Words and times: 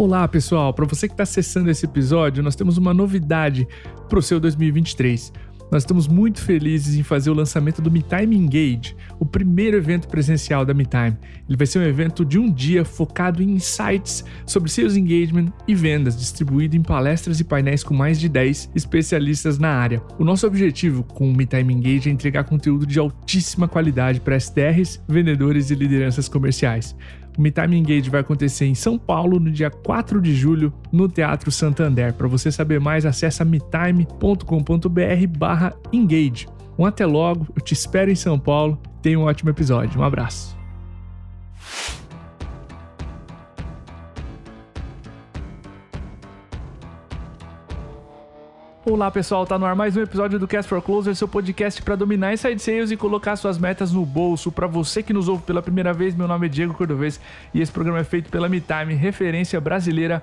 Olá, 0.00 0.26
pessoal! 0.26 0.72
Para 0.72 0.86
você 0.86 1.06
que 1.06 1.12
está 1.12 1.24
acessando 1.24 1.70
esse 1.70 1.84
episódio, 1.84 2.42
nós 2.42 2.56
temos 2.56 2.78
uma 2.78 2.94
novidade 2.94 3.68
para 4.08 4.18
o 4.18 4.22
seu 4.22 4.40
2023. 4.40 5.30
Nós 5.70 5.82
estamos 5.82 6.08
muito 6.08 6.40
felizes 6.40 6.96
em 6.96 7.02
fazer 7.02 7.28
o 7.28 7.34
lançamento 7.34 7.82
do 7.82 7.90
MeTime 7.90 8.34
Engage, 8.34 8.96
o 9.18 9.26
primeiro 9.26 9.76
evento 9.76 10.08
presencial 10.08 10.64
da 10.64 10.72
MeTime. 10.72 11.18
Ele 11.46 11.56
vai 11.56 11.66
ser 11.66 11.80
um 11.80 11.82
evento 11.82 12.24
de 12.24 12.38
um 12.38 12.50
dia 12.50 12.82
focado 12.82 13.42
em 13.42 13.50
insights 13.50 14.24
sobre 14.46 14.70
sales 14.70 14.96
engagement 14.96 15.52
e 15.68 15.74
vendas, 15.74 16.18
distribuído 16.18 16.78
em 16.78 16.82
palestras 16.82 17.38
e 17.38 17.44
painéis 17.44 17.84
com 17.84 17.92
mais 17.92 18.18
de 18.18 18.30
10 18.30 18.70
especialistas 18.74 19.58
na 19.58 19.68
área. 19.68 20.02
O 20.18 20.24
nosso 20.24 20.46
objetivo 20.46 21.04
com 21.04 21.30
o 21.30 21.36
MeTime 21.36 21.74
Engage 21.74 22.08
é 22.08 22.12
entregar 22.12 22.44
conteúdo 22.44 22.86
de 22.86 22.98
altíssima 22.98 23.68
qualidade 23.68 24.18
para 24.18 24.34
SDRs, 24.34 24.98
vendedores 25.06 25.70
e 25.70 25.74
lideranças 25.74 26.26
comerciais. 26.26 26.96
O 27.38 27.42
MeTime 27.42 27.78
Engage 27.78 28.10
vai 28.10 28.20
acontecer 28.20 28.66
em 28.66 28.74
São 28.74 28.98
Paulo 28.98 29.38
no 29.38 29.50
dia 29.50 29.70
4 29.70 30.20
de 30.20 30.34
julho 30.34 30.72
no 30.92 31.08
Teatro 31.08 31.50
Santander. 31.50 32.12
Para 32.14 32.28
você 32.28 32.50
saber 32.50 32.80
mais, 32.80 33.06
acesse 33.06 33.44
metime.com.br 33.44 35.38
barra 35.38 35.74
engage. 35.92 36.46
Um 36.78 36.86
até 36.86 37.06
logo, 37.06 37.46
eu 37.54 37.62
te 37.62 37.72
espero 37.72 38.10
em 38.10 38.14
São 38.14 38.38
Paulo. 38.38 38.78
Tenha 39.02 39.18
um 39.18 39.24
ótimo 39.24 39.50
episódio. 39.50 40.00
Um 40.00 40.04
abraço. 40.04 40.59
Olá 48.82 49.10
pessoal, 49.10 49.44
tá 49.44 49.58
no 49.58 49.66
ar 49.66 49.76
mais 49.76 49.94
um 49.94 50.00
episódio 50.00 50.38
do 50.38 50.48
Cast 50.48 50.66
for 50.66 50.80
Closer, 50.80 51.14
seu 51.14 51.28
podcast 51.28 51.82
para 51.82 51.94
dominar 51.94 52.32
inside 52.32 52.58
sales 52.62 52.90
e 52.90 52.96
colocar 52.96 53.36
suas 53.36 53.58
metas 53.58 53.92
no 53.92 54.06
bolso. 54.06 54.50
Para 54.50 54.66
você 54.66 55.02
que 55.02 55.12
nos 55.12 55.28
ouve 55.28 55.42
pela 55.42 55.60
primeira 55.60 55.92
vez, 55.92 56.14
meu 56.14 56.26
nome 56.26 56.46
é 56.46 56.48
Diego 56.48 56.72
Cordovez 56.72 57.20
e 57.52 57.60
esse 57.60 57.70
programa 57.70 57.98
é 57.98 58.04
feito 58.04 58.30
pela 58.30 58.48
MeTime, 58.48 58.94
referência 58.94 59.60
brasileira 59.60 60.22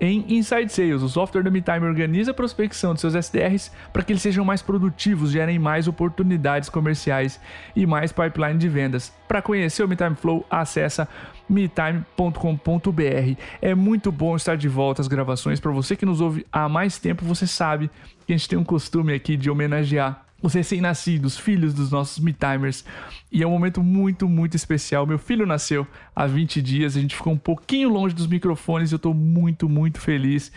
em 0.00 0.24
Inside 0.28 0.72
Sales. 0.72 1.02
O 1.02 1.08
software 1.08 1.42
da 1.42 1.50
MeTime 1.50 1.86
organiza 1.86 2.30
a 2.30 2.34
prospecção 2.34 2.94
de 2.94 3.00
seus 3.00 3.14
SDRs 3.14 3.70
para 3.92 4.02
que 4.02 4.12
eles 4.12 4.22
sejam 4.22 4.44
mais 4.44 4.62
produtivos, 4.62 5.30
gerem 5.30 5.58
mais 5.58 5.88
oportunidades 5.88 6.68
comerciais 6.68 7.40
e 7.74 7.86
mais 7.86 8.12
pipeline 8.12 8.58
de 8.58 8.68
vendas. 8.68 9.12
Para 9.26 9.42
conhecer 9.42 9.82
o 9.82 9.88
MeTime 9.88 10.16
Flow, 10.16 10.46
acessa 10.50 11.08
metime.com.br. 11.48 13.40
É 13.60 13.74
muito 13.74 14.12
bom 14.12 14.36
estar 14.36 14.56
de 14.56 14.68
volta 14.68 15.00
às 15.00 15.08
gravações. 15.08 15.60
Para 15.60 15.72
você 15.72 15.96
que 15.96 16.06
nos 16.06 16.20
ouve 16.20 16.46
há 16.52 16.68
mais 16.68 16.98
tempo, 16.98 17.24
você 17.24 17.46
sabe 17.46 17.90
que 18.26 18.32
a 18.32 18.36
gente 18.36 18.48
tem 18.48 18.58
um 18.58 18.64
costume 18.64 19.14
aqui 19.14 19.36
de 19.36 19.50
homenagear 19.50 20.27
os 20.42 20.54
recém-nascidos, 20.54 21.36
filhos 21.36 21.74
dos 21.74 21.90
nossos 21.90 22.18
MeTimers. 22.18 22.84
E 23.30 23.42
é 23.42 23.46
um 23.46 23.50
momento 23.50 23.82
muito, 23.82 24.28
muito 24.28 24.56
especial. 24.56 25.06
Meu 25.06 25.18
filho 25.18 25.46
nasceu 25.46 25.86
há 26.14 26.26
20 26.26 26.62
dias, 26.62 26.96
a 26.96 27.00
gente 27.00 27.16
ficou 27.16 27.32
um 27.32 27.38
pouquinho 27.38 27.88
longe 27.88 28.14
dos 28.14 28.26
microfones 28.26 28.90
e 28.90 28.94
eu 28.94 28.96
estou 28.96 29.14
muito, 29.14 29.68
muito 29.68 30.00
feliz 30.00 30.52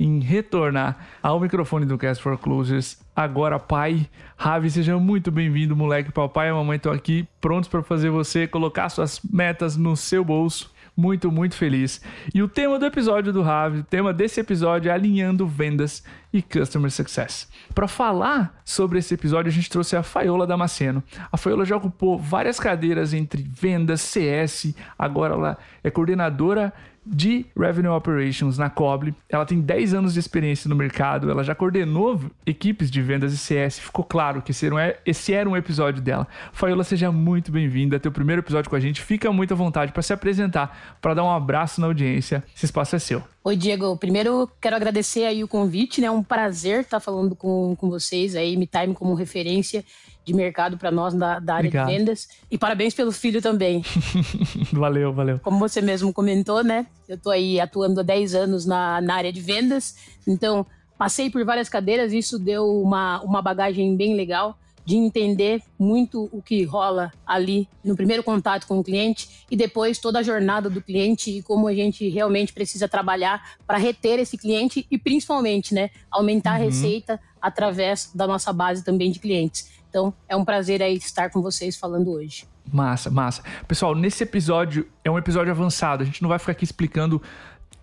em 0.00 0.20
retornar 0.20 0.96
ao 1.20 1.40
microfone 1.40 1.84
do 1.84 1.98
Cast 1.98 2.22
for 2.22 2.38
Closers. 2.38 3.00
Agora, 3.14 3.58
pai, 3.58 4.08
Ravi, 4.36 4.70
seja 4.70 4.96
muito 4.96 5.30
bem-vindo, 5.30 5.74
moleque. 5.74 6.12
Papai 6.12 6.48
e 6.48 6.52
mamãe 6.52 6.76
estão 6.76 6.92
aqui 6.92 7.26
prontos 7.40 7.68
para 7.68 7.82
fazer 7.82 8.08
você 8.08 8.46
colocar 8.46 8.88
suas 8.88 9.20
metas 9.20 9.76
no 9.76 9.96
seu 9.96 10.24
bolso 10.24 10.72
muito, 10.98 11.30
muito 11.30 11.54
feliz. 11.54 12.00
E 12.34 12.42
o 12.42 12.48
tema 12.48 12.76
do 12.76 12.84
episódio 12.84 13.32
do 13.32 13.40
Ravi, 13.40 13.78
o 13.78 13.84
tema 13.84 14.12
desse 14.12 14.40
episódio 14.40 14.90
é 14.90 14.92
alinhando 14.92 15.46
vendas 15.46 16.02
e 16.32 16.42
customer 16.42 16.90
success. 16.90 17.48
Para 17.72 17.86
falar 17.86 18.60
sobre 18.64 18.98
esse 18.98 19.14
episódio, 19.14 19.48
a 19.48 19.52
gente 19.52 19.70
trouxe 19.70 19.94
a 19.94 20.02
Faiola 20.02 20.44
Damasceno. 20.44 21.00
A 21.30 21.36
Faiola 21.36 21.64
já 21.64 21.76
ocupou 21.76 22.18
várias 22.18 22.58
cadeiras 22.58 23.14
entre 23.14 23.44
vendas, 23.48 24.00
CS, 24.00 24.74
agora 24.98 25.34
ela 25.34 25.58
é 25.84 25.90
coordenadora 25.90 26.72
de 27.08 27.46
Revenue 27.56 27.88
Operations 27.88 28.58
na 28.58 28.68
Coble. 28.68 29.14
Ela 29.28 29.46
tem 29.46 29.60
10 29.60 29.94
anos 29.94 30.14
de 30.14 30.20
experiência 30.20 30.68
no 30.68 30.76
mercado, 30.76 31.30
ela 31.30 31.42
já 31.42 31.54
coordenou 31.54 32.20
equipes 32.46 32.90
de 32.90 33.00
vendas 33.00 33.32
e 33.32 33.38
CS. 33.38 33.78
Ficou 33.78 34.04
claro 34.04 34.42
que 34.42 34.50
esse 34.50 34.66
era 34.66 34.74
um, 34.74 34.78
esse 35.06 35.32
era 35.32 35.48
um 35.48 35.56
episódio 35.56 36.02
dela. 36.02 36.26
Faiola, 36.52 36.84
seja 36.84 37.10
muito 37.10 37.50
bem-vinda. 37.50 37.98
Teu 37.98 38.12
primeiro 38.12 38.42
episódio 38.42 38.68
com 38.68 38.76
a 38.76 38.80
gente. 38.80 39.00
Fica 39.00 39.32
muito 39.32 39.54
à 39.54 39.56
vontade 39.56 39.92
para 39.92 40.02
se 40.02 40.12
apresentar, 40.12 40.96
para 41.00 41.14
dar 41.14 41.24
um 41.24 41.30
abraço 41.30 41.80
na 41.80 41.86
audiência. 41.86 42.44
Esse 42.54 42.66
espaço 42.66 42.96
é 42.96 42.98
seu. 42.98 43.22
Oi, 43.44 43.56
Diego. 43.56 43.96
Primeiro, 43.96 44.50
quero 44.60 44.76
agradecer 44.76 45.24
aí 45.24 45.42
o 45.42 45.48
convite, 45.48 46.00
né? 46.00 46.08
É 46.08 46.10
um 46.10 46.22
prazer 46.22 46.80
estar 46.80 47.00
falando 47.00 47.34
com, 47.34 47.74
com 47.76 47.88
vocês 47.88 48.36
aí, 48.36 48.56
Me 48.56 48.66
Time 48.66 48.94
como 48.94 49.14
referência 49.14 49.84
de 50.28 50.34
mercado 50.34 50.76
para 50.76 50.90
nós 50.90 51.14
da, 51.14 51.38
da 51.38 51.54
área 51.54 51.68
Obrigado. 51.68 51.88
de 51.88 51.96
vendas. 51.96 52.28
E 52.50 52.58
parabéns 52.58 52.94
pelo 52.94 53.10
filho 53.10 53.40
também. 53.40 53.82
valeu, 54.72 55.12
valeu. 55.12 55.40
Como 55.40 55.58
você 55.58 55.80
mesmo 55.80 56.12
comentou, 56.12 56.62
né? 56.62 56.86
Eu 57.08 57.18
tô 57.18 57.30
aí 57.30 57.58
atuando 57.58 58.00
há 58.00 58.02
10 58.02 58.34
anos 58.34 58.66
na, 58.66 59.00
na 59.00 59.14
área 59.14 59.32
de 59.32 59.40
vendas, 59.40 59.96
então 60.26 60.66
passei 60.98 61.30
por 61.30 61.44
várias 61.44 61.68
cadeiras, 61.68 62.12
isso 62.12 62.38
deu 62.38 62.66
uma, 62.82 63.20
uma 63.22 63.40
bagagem 63.40 63.96
bem 63.96 64.14
legal 64.14 64.58
de 64.84 64.96
entender 64.96 65.62
muito 65.78 66.30
o 66.32 66.40
que 66.40 66.64
rola 66.64 67.12
ali 67.26 67.68
no 67.84 67.94
primeiro 67.94 68.22
contato 68.22 68.66
com 68.66 68.78
o 68.78 68.84
cliente 68.84 69.44
e 69.50 69.54
depois 69.54 69.98
toda 69.98 70.18
a 70.18 70.22
jornada 70.22 70.70
do 70.70 70.80
cliente 70.80 71.30
e 71.30 71.42
como 71.42 71.68
a 71.68 71.74
gente 71.74 72.08
realmente 72.08 72.54
precisa 72.54 72.88
trabalhar 72.88 73.58
para 73.66 73.76
reter 73.76 74.18
esse 74.18 74.38
cliente 74.38 74.86
e 74.90 74.96
principalmente, 74.96 75.74
né, 75.74 75.90
aumentar 76.10 76.52
uhum. 76.52 76.56
a 76.56 76.64
receita 76.64 77.20
através 77.40 78.10
da 78.14 78.26
nossa 78.26 78.50
base 78.50 78.82
também 78.82 79.10
de 79.10 79.18
clientes. 79.18 79.77
Então, 79.88 80.12
é 80.28 80.36
um 80.36 80.44
prazer 80.44 80.82
aí 80.82 80.96
estar 80.96 81.30
com 81.30 81.40
vocês 81.40 81.76
falando 81.76 82.10
hoje. 82.12 82.46
Massa, 82.70 83.10
massa. 83.10 83.42
Pessoal, 83.66 83.94
nesse 83.94 84.22
episódio 84.22 84.86
é 85.02 85.10
um 85.10 85.16
episódio 85.16 85.50
avançado. 85.50 86.02
A 86.02 86.06
gente 86.06 86.20
não 86.22 86.28
vai 86.28 86.38
ficar 86.38 86.52
aqui 86.52 86.64
explicando 86.64 87.22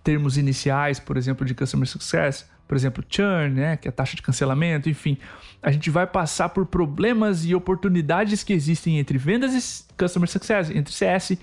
termos 0.04 0.38
iniciais, 0.38 1.00
por 1.00 1.16
exemplo, 1.16 1.44
de 1.44 1.52
customer 1.52 1.88
success, 1.88 2.48
por 2.68 2.76
exemplo, 2.76 3.04
churn, 3.08 3.50
né, 3.50 3.76
que 3.76 3.88
é 3.88 3.90
a 3.90 3.92
taxa 3.92 4.14
de 4.14 4.22
cancelamento, 4.22 4.88
enfim. 4.88 5.18
A 5.60 5.72
gente 5.72 5.90
vai 5.90 6.06
passar 6.06 6.50
por 6.50 6.64
problemas 6.66 7.44
e 7.44 7.54
oportunidades 7.54 8.44
que 8.44 8.52
existem 8.52 8.98
entre 8.98 9.18
vendas 9.18 9.52
e 9.52 9.84
customer 9.96 10.28
success, 10.28 10.70
entre 10.70 10.92
CS 10.92 11.36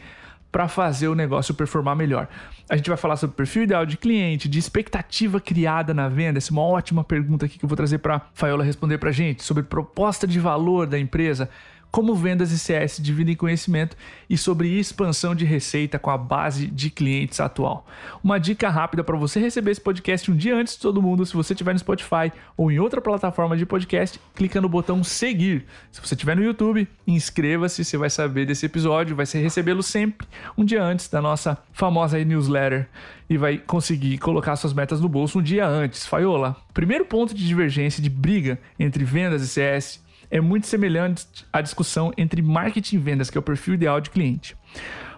para 0.54 0.68
fazer 0.68 1.08
o 1.08 1.16
negócio 1.16 1.52
performar 1.56 1.96
melhor. 1.96 2.28
A 2.70 2.78
gente 2.78 2.88
vai 2.88 2.96
falar 2.96 3.16
sobre 3.18 3.36
perfil 3.36 3.64
ideal 3.64 3.88
de 3.88 3.98
cliente, 3.98 4.48
de 4.48 4.60
expectativa 4.60 5.42
criada 5.42 5.96
na 5.96 6.08
venda. 6.08 6.38
Essa 6.38 6.52
é 6.52 6.54
uma 6.54 6.62
ótima 6.62 7.04
pergunta 7.04 7.48
aqui 7.48 7.58
que 7.58 7.66
eu 7.66 7.68
vou 7.68 7.76
trazer 7.76 7.98
para 7.98 8.22
Faiola 8.36 8.64
responder 8.64 9.00
para 9.00 9.12
gente 9.12 9.42
sobre 9.42 9.64
proposta 9.64 10.28
de 10.28 10.40
valor 10.40 10.86
da 10.86 11.00
empresa 11.00 11.50
como 11.94 12.16
vendas 12.16 12.52
e 12.52 12.58
CS 12.58 12.98
dividem 13.00 13.36
conhecimento 13.36 13.96
e 14.28 14.36
sobre 14.36 14.80
expansão 14.80 15.36
de 15.36 15.46
receita 15.46 16.00
com 16.00 16.10
a 16.10 16.18
base 16.18 16.66
de 16.66 16.90
clientes 16.90 17.40
atual. 17.40 17.86
Uma 18.24 18.40
dica 18.40 18.68
rápida 18.68 19.04
para 19.04 19.16
você 19.16 19.40
receber 19.40 19.70
esse 19.70 19.80
podcast 19.80 20.32
um 20.32 20.36
dia 20.36 20.56
antes 20.56 20.74
de 20.74 20.80
todo 20.80 21.04
mundo, 21.04 21.24
se 21.24 21.36
você 21.36 21.54
estiver 21.54 21.72
no 21.72 21.78
Spotify 21.78 22.34
ou 22.58 22.72
em 22.72 22.80
outra 22.80 23.00
plataforma 23.00 23.56
de 23.56 23.64
podcast, 23.64 24.20
clica 24.34 24.60
no 24.60 24.68
botão 24.68 25.04
seguir. 25.04 25.68
Se 25.92 26.02
você 26.02 26.16
estiver 26.16 26.36
no 26.36 26.44
YouTube, 26.44 26.88
inscreva-se, 27.06 27.86
você 27.86 27.96
vai 27.96 28.10
saber 28.10 28.48
desse 28.48 28.66
episódio, 28.66 29.16
vai 29.16 29.28
recebê-lo 29.32 29.84
sempre 29.84 30.28
um 30.58 30.66
dia 30.66 30.84
antes 30.84 31.08
da 31.08 31.22
nossa 31.22 31.60
famosa 31.74 32.18
newsletter 32.26 32.90
e 33.30 33.38
vai 33.38 33.60
conseguir 33.60 34.18
colocar 34.18 34.56
suas 34.56 34.74
metas 34.74 35.00
no 35.00 35.08
bolso 35.08 35.38
um 35.38 35.44
dia 35.44 35.68
antes. 35.68 36.08
Faiola, 36.08 36.58
primeiro 36.74 37.06
ponto 37.06 37.36
de 37.36 37.48
divergência, 37.48 38.02
de 38.02 38.10
briga 38.10 38.60
entre 38.80 39.04
vendas 39.04 39.44
e 39.44 39.48
CS 39.48 40.03
é 40.34 40.42
muito 40.42 40.66
semelhante 40.66 41.28
à 41.54 41.62
discussão 41.62 42.12
entre 42.18 42.42
marketing 42.42 42.96
e 42.96 42.98
vendas, 42.98 43.30
que 43.30 43.38
é 43.38 43.40
o 43.40 43.44
perfil 43.44 43.76
ideal 43.76 44.02
de 44.02 44.10
cliente. 44.10 44.58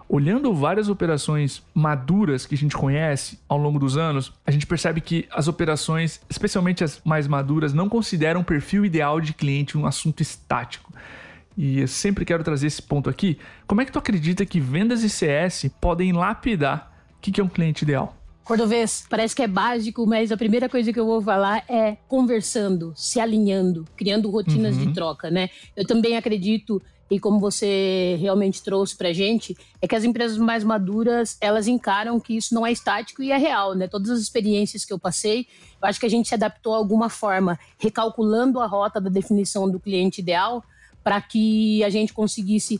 Olhando 0.09 0.53
várias 0.53 0.89
operações 0.89 1.63
maduras 1.73 2.45
que 2.45 2.53
a 2.53 2.57
gente 2.57 2.75
conhece 2.75 3.39
ao 3.47 3.57
longo 3.57 3.79
dos 3.79 3.95
anos, 3.95 4.33
a 4.45 4.51
gente 4.51 4.67
percebe 4.67 4.99
que 4.99 5.25
as 5.31 5.47
operações, 5.47 6.19
especialmente 6.29 6.83
as 6.83 7.01
mais 7.05 7.29
maduras, 7.29 7.73
não 7.73 7.87
consideram 7.87 8.41
o 8.41 8.43
perfil 8.43 8.83
ideal 8.83 9.21
de 9.21 9.33
cliente 9.33 9.77
um 9.77 9.85
assunto 9.85 10.19
estático. 10.19 10.91
E 11.55 11.79
eu 11.79 11.87
sempre 11.87 12.25
quero 12.25 12.43
trazer 12.43 12.67
esse 12.67 12.81
ponto 12.81 13.09
aqui. 13.09 13.39
Como 13.65 13.79
é 13.79 13.85
que 13.85 13.93
tu 13.93 13.99
acredita 13.99 14.45
que 14.45 14.59
vendas 14.59 15.01
e 15.01 15.09
CS 15.09 15.71
podem 15.79 16.11
lapidar 16.11 16.91
o 17.17 17.21
que 17.21 17.39
é 17.39 17.43
um 17.43 17.47
cliente 17.47 17.83
ideal? 17.85 18.13
Cordovez, 18.45 19.03
parece 19.09 19.35
que 19.35 19.41
é 19.41 19.47
básico, 19.47 20.05
mas 20.05 20.31
a 20.31 20.37
primeira 20.37 20.69
coisa 20.69 20.93
que 20.93 20.99
eu 20.99 21.05
vou 21.05 21.19
falar 21.19 21.65
é 21.67 21.97
conversando, 22.07 22.93
se 22.95 23.19
alinhando, 23.19 23.85
criando 23.97 24.29
rotinas 24.29 24.77
uhum. 24.77 24.85
de 24.85 24.93
troca, 24.93 25.31
né? 25.31 25.49
Eu 25.75 25.85
também 25.85 26.15
acredito 26.15 26.79
e 27.09 27.19
como 27.19 27.39
você 27.39 28.17
realmente 28.19 28.61
trouxe 28.63 28.95
pra 28.95 29.11
gente, 29.11 29.57
é 29.81 29.87
que 29.87 29.95
as 29.95 30.03
empresas 30.03 30.37
mais 30.37 30.63
maduras, 30.63 31.37
elas 31.41 31.67
encaram 31.67 32.19
que 32.19 32.37
isso 32.37 32.53
não 32.53 32.65
é 32.65 32.71
estático 32.71 33.23
e 33.23 33.31
é 33.31 33.37
real, 33.37 33.73
né? 33.73 33.87
Todas 33.87 34.11
as 34.11 34.19
experiências 34.19 34.85
que 34.85 34.93
eu 34.93 34.99
passei, 34.99 35.47
eu 35.81 35.87
acho 35.87 35.99
que 35.99 36.05
a 36.05 36.09
gente 36.09 36.27
se 36.27 36.35
adaptou 36.35 36.73
de 36.73 36.77
alguma 36.77 37.09
forma, 37.09 37.59
recalculando 37.79 38.59
a 38.59 38.67
rota 38.67 39.01
da 39.01 39.09
definição 39.09 39.69
do 39.69 39.79
cliente 39.79 40.21
ideal, 40.21 40.63
para 41.03 41.19
que 41.19 41.83
a 41.83 41.89
gente 41.89 42.13
conseguisse 42.13 42.79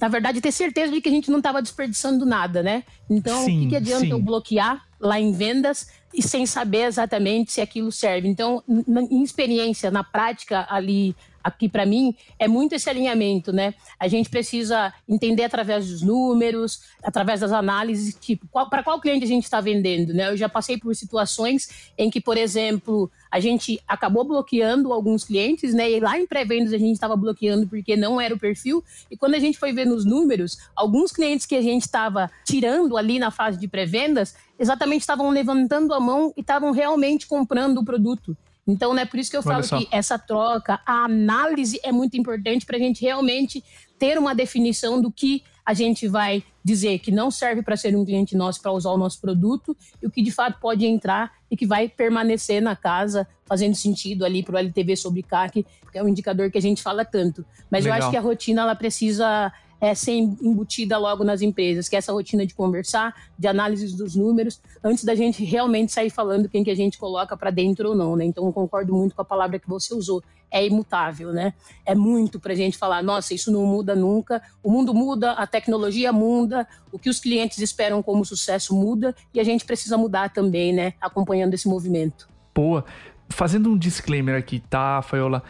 na 0.00 0.06
verdade, 0.06 0.40
ter 0.40 0.52
certeza 0.52 0.92
de 0.92 1.00
que 1.00 1.08
a 1.08 1.12
gente 1.12 1.32
não 1.32 1.38
estava 1.38 1.60
desperdiçando 1.60 2.24
nada, 2.24 2.62
né? 2.62 2.84
Então, 3.08 3.44
sim, 3.44 3.58
o 3.58 3.62
que, 3.62 3.68
que 3.70 3.76
adianta 3.76 4.06
sim. 4.06 4.12
eu 4.12 4.22
bloquear 4.22 4.88
lá 5.00 5.18
em 5.18 5.32
vendas 5.32 5.88
e 6.12 6.22
sem 6.22 6.44
saber 6.44 6.84
exatamente 6.84 7.52
se 7.52 7.60
aquilo 7.60 7.90
serve? 7.90 8.28
Então, 8.28 8.62
em 8.68 9.22
experiência, 9.22 9.90
na 9.90 10.04
prática 10.04 10.66
ali 10.68 11.16
aqui 11.42 11.68
para 11.68 11.86
mim 11.86 12.14
é 12.38 12.46
muito 12.46 12.74
esse 12.74 12.88
alinhamento, 12.88 13.52
né? 13.52 13.74
A 13.98 14.08
gente 14.08 14.28
precisa 14.28 14.92
entender 15.08 15.44
através 15.44 15.88
dos 15.88 16.02
números, 16.02 16.82
através 17.02 17.40
das 17.40 17.52
análises, 17.52 18.14
tipo, 18.20 18.46
para 18.68 18.82
qual 18.82 19.00
cliente 19.00 19.24
a 19.24 19.28
gente 19.28 19.44
está 19.44 19.60
vendendo, 19.60 20.12
né? 20.12 20.30
Eu 20.30 20.36
já 20.36 20.48
passei 20.48 20.78
por 20.78 20.94
situações 20.94 21.92
em 21.96 22.10
que, 22.10 22.20
por 22.20 22.36
exemplo, 22.36 23.10
a 23.30 23.38
gente 23.38 23.80
acabou 23.86 24.24
bloqueando 24.24 24.92
alguns 24.92 25.24
clientes, 25.24 25.72
né? 25.72 25.90
E 25.90 26.00
lá 26.00 26.18
em 26.18 26.26
pré-vendas 26.26 26.72
a 26.72 26.78
gente 26.78 26.92
estava 26.92 27.16
bloqueando 27.16 27.66
porque 27.66 27.96
não 27.96 28.20
era 28.20 28.34
o 28.34 28.38
perfil. 28.38 28.82
E 29.10 29.16
quando 29.16 29.34
a 29.34 29.38
gente 29.38 29.58
foi 29.58 29.72
ver 29.72 29.86
nos 29.86 30.04
números, 30.04 30.58
alguns 30.74 31.12
clientes 31.12 31.46
que 31.46 31.54
a 31.54 31.62
gente 31.62 31.82
estava 31.82 32.30
tirando 32.44 32.96
ali 32.96 33.18
na 33.18 33.30
fase 33.30 33.58
de 33.58 33.68
pré-vendas, 33.68 34.34
exatamente 34.58 35.02
estavam 35.02 35.30
levantando 35.30 35.94
a 35.94 36.00
mão 36.00 36.32
e 36.36 36.40
estavam 36.40 36.72
realmente 36.72 37.26
comprando 37.26 37.78
o 37.78 37.84
produto. 37.84 38.36
Então, 38.70 38.94
né, 38.94 39.04
por 39.04 39.18
isso 39.18 39.30
que 39.30 39.36
eu 39.36 39.42
falo 39.42 39.62
que 39.62 39.88
essa 39.90 40.18
troca, 40.18 40.80
a 40.86 41.04
análise 41.04 41.80
é 41.82 41.90
muito 41.90 42.16
importante 42.16 42.64
para 42.64 42.76
a 42.76 42.80
gente 42.80 43.02
realmente 43.02 43.62
ter 43.98 44.18
uma 44.18 44.34
definição 44.34 45.00
do 45.00 45.10
que 45.10 45.42
a 45.64 45.74
gente 45.74 46.08
vai 46.08 46.42
dizer 46.64 46.98
que 46.98 47.10
não 47.10 47.30
serve 47.30 47.62
para 47.62 47.76
ser 47.76 47.94
um 47.96 48.04
cliente 48.04 48.36
nosso 48.36 48.60
para 48.60 48.72
usar 48.72 48.90
o 48.90 48.98
nosso 48.98 49.20
produto 49.20 49.76
e 50.02 50.06
o 50.06 50.10
que 50.10 50.22
de 50.22 50.30
fato 50.30 50.58
pode 50.60 50.84
entrar 50.84 51.32
e 51.50 51.56
que 51.56 51.66
vai 51.66 51.88
permanecer 51.88 52.60
na 52.60 52.76
casa 52.76 53.26
fazendo 53.46 53.74
sentido 53.74 54.24
ali 54.24 54.42
para 54.42 54.56
o 54.56 54.58
LTV 54.58 54.96
sobre 54.96 55.22
CAC, 55.22 55.66
que 55.90 55.98
é 55.98 56.02
um 56.02 56.08
indicador 56.08 56.50
que 56.50 56.58
a 56.58 56.62
gente 56.62 56.82
fala 56.82 57.04
tanto. 57.04 57.44
Mas 57.70 57.84
Legal. 57.84 57.98
eu 57.98 58.02
acho 58.02 58.10
que 58.10 58.16
a 58.16 58.20
rotina 58.20 58.62
ela 58.62 58.74
precisa 58.74 59.52
é, 59.80 59.94
ser 59.94 60.12
embutida 60.12 60.98
logo 60.98 61.24
nas 61.24 61.40
empresas, 61.42 61.88
que 61.88 61.96
é 61.96 61.98
essa 61.98 62.12
rotina 62.12 62.44
de 62.46 62.54
conversar, 62.54 63.14
de 63.38 63.48
análise 63.48 63.96
dos 63.96 64.14
números, 64.14 64.60
antes 64.84 65.04
da 65.04 65.14
gente 65.14 65.44
realmente 65.44 65.92
sair 65.92 66.10
falando 66.10 66.48
quem 66.48 66.62
que 66.62 66.70
a 66.70 66.74
gente 66.74 66.98
coloca 66.98 67.36
para 67.36 67.50
dentro 67.50 67.90
ou 67.90 67.94
não, 67.94 68.16
né? 68.16 68.24
Então 68.24 68.44
eu 68.46 68.52
concordo 68.52 68.94
muito 68.94 69.14
com 69.14 69.22
a 69.22 69.24
palavra 69.24 69.58
que 69.58 69.68
você 69.68 69.94
usou, 69.94 70.22
é 70.50 70.66
imutável, 70.66 71.32
né? 71.32 71.54
É 71.86 71.94
muito 71.94 72.38
para 72.38 72.52
a 72.52 72.56
gente 72.56 72.76
falar, 72.76 73.02
nossa, 73.02 73.32
isso 73.32 73.50
não 73.50 73.64
muda 73.64 73.94
nunca, 73.94 74.42
o 74.62 74.70
mundo 74.70 74.92
muda, 74.92 75.32
a 75.32 75.46
tecnologia 75.46 76.12
muda, 76.12 76.66
o 76.92 76.98
que 76.98 77.08
os 77.08 77.20
clientes 77.20 77.58
esperam 77.58 78.02
como 78.02 78.24
sucesso 78.24 78.74
muda 78.74 79.14
e 79.32 79.40
a 79.40 79.44
gente 79.44 79.64
precisa 79.64 79.96
mudar 79.96 80.30
também, 80.30 80.72
né? 80.72 80.94
Acompanhando 81.00 81.54
esse 81.54 81.68
movimento. 81.68 82.28
Boa. 82.54 82.84
Fazendo 83.28 83.70
um 83.70 83.78
disclaimer 83.78 84.36
aqui, 84.36 84.58
tá, 84.58 85.00
Faiola? 85.02 85.44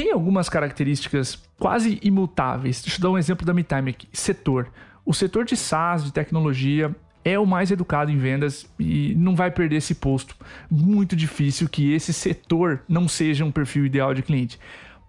Tem 0.00 0.12
algumas 0.12 0.48
características 0.48 1.38
quase 1.58 2.00
imutáveis. 2.02 2.80
Deixa 2.80 2.96
eu 2.96 3.02
dar 3.02 3.10
um 3.10 3.18
exemplo 3.18 3.44
da 3.44 3.52
MeTime 3.52 3.90
aqui. 3.90 4.08
Setor. 4.14 4.72
O 5.04 5.12
setor 5.12 5.44
de 5.44 5.54
SaaS, 5.54 6.04
de 6.04 6.10
tecnologia, 6.10 6.96
é 7.22 7.38
o 7.38 7.44
mais 7.44 7.70
educado 7.70 8.10
em 8.10 8.16
vendas 8.16 8.66
e 8.78 9.14
não 9.14 9.36
vai 9.36 9.50
perder 9.50 9.76
esse 9.76 9.94
posto. 9.94 10.34
Muito 10.70 11.14
difícil 11.14 11.68
que 11.68 11.92
esse 11.92 12.14
setor 12.14 12.82
não 12.88 13.06
seja 13.06 13.44
um 13.44 13.52
perfil 13.52 13.84
ideal 13.84 14.14
de 14.14 14.22
cliente. 14.22 14.58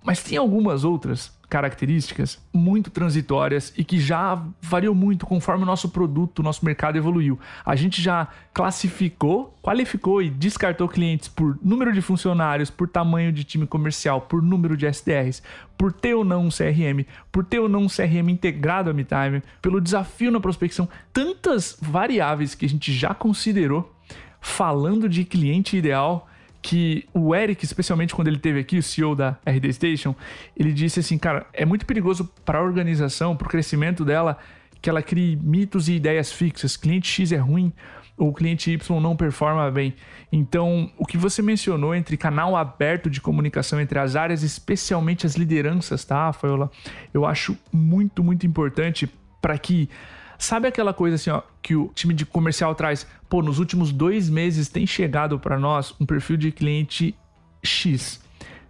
Mas 0.04 0.24
tem 0.24 0.38
algumas 0.38 0.84
outras 0.84 1.32
características 1.52 2.40
muito 2.54 2.90
transitórias 2.90 3.74
e 3.78 3.84
que 3.84 4.00
já 4.00 4.42
variou 4.62 4.96
muito 4.96 5.26
conforme 5.26 5.64
o 5.64 5.66
nosso 5.66 5.90
produto, 5.90 6.40
o 6.40 6.44
nosso 6.44 6.64
mercado 6.64 6.98
evoluiu. 6.98 7.38
A 7.66 7.76
gente 7.76 8.02
já 8.02 8.30
classificou, 8.54 9.54
qualificou 9.62 10.22
e 10.22 10.30
descartou 10.30 10.88
clientes 10.88 11.28
por 11.28 11.60
número 11.62 11.92
de 11.92 12.02
funcionários, 12.02 12.70
por 12.70 12.88
tamanho 12.88 13.34
de 13.34 13.44
time 13.44 13.68
comercial, 13.68 14.22
por 14.22 14.42
número 14.42 14.78
de 14.78 14.88
SDRs, 14.88 15.44
por 15.78 15.92
ter 15.92 16.14
ou 16.14 16.24
não 16.24 16.46
um 16.46 16.50
CRM, 16.50 17.06
por 17.30 17.44
ter 17.44 17.60
ou 17.60 17.68
não 17.68 17.84
um 17.84 17.88
CRM 17.88 18.30
integrado 18.30 18.90
a 18.90 18.94
MeTime, 18.94 19.44
pelo 19.62 19.82
desafio 19.82 20.32
na 20.32 20.40
prospecção, 20.40 20.88
tantas 21.12 21.78
variáveis 21.82 22.56
que 22.56 22.66
a 22.66 22.70
gente 22.70 22.94
já 22.94 23.14
considerou 23.14 23.94
falando 24.40 25.10
de 25.10 25.26
cliente 25.26 25.76
ideal 25.76 26.30
que 26.62 27.08
o 27.14 27.34
Eric, 27.34 27.66
especialmente 27.66 28.14
quando 28.14 28.28
ele 28.28 28.38
teve 28.38 28.60
aqui, 28.60 28.78
o 28.78 28.84
CEO 28.84 29.16
da 29.16 29.38
RD 29.46 29.74
Station, 29.74 30.16
ele 30.56 30.72
disse 30.72 31.00
assim, 31.00 31.18
cara, 31.18 31.46
é 31.54 31.66
muito 31.66 31.86
perigoso 31.86 32.30
para 32.46 32.60
a 32.60 32.62
organização, 32.62 33.36
para 33.36 33.48
o 33.48 33.50
crescimento 33.50 34.06
dela, 34.06 34.38
que 34.82 34.90
ela 34.90 35.02
crie 35.02 35.36
mitos 35.36 35.90
e 35.90 35.94
ideias 35.94 36.32
fixas. 36.32 36.78
Cliente 36.78 37.08
X 37.08 37.32
é 37.32 37.38
ruim, 37.38 37.74
ou 38.18 38.34
cliente 38.34 38.72
Y 38.72 39.00
não 39.00 39.16
performa 39.16 39.70
bem. 39.72 39.96
Então, 40.32 40.92
o 40.98 41.06
que 41.06 41.18
você 41.18 41.42
mencionou 41.42 41.96
entre 41.96 42.16
canal 42.16 42.56
aberto 42.56 43.10
de 43.10 43.20
comunicação 43.20 43.82
entre 43.82 43.98
as 43.98 44.16
áreas, 44.16 44.44
especialmente 44.44 45.26
as 45.26 45.36
lideranças, 45.36 46.06
tá, 46.06 46.32
Faiola? 46.32 46.70
Eu 47.14 47.26
acho 47.26 47.58
muito, 47.72 48.24
muito 48.24 48.46
importante 48.46 49.10
para 49.42 49.58
que 49.58 49.90
Sabe 50.42 50.68
aquela 50.68 50.92
coisa 50.92 51.18
assim, 51.18 51.30
ó, 51.30 51.44
que 51.62 51.76
o 51.76 51.92
time 51.94 52.16
de 52.16 52.26
comercial 52.26 52.74
traz? 52.74 53.06
Pô, 53.30 53.44
nos 53.44 53.60
últimos 53.60 53.92
dois 53.92 54.28
meses 54.28 54.68
tem 54.68 54.88
chegado 54.88 55.40
para 55.40 55.60
nós 55.60 55.94
um 56.00 56.06
perfil 56.06 56.36
de 56.36 56.52
cliente 56.52 57.16
X. 57.62 58.20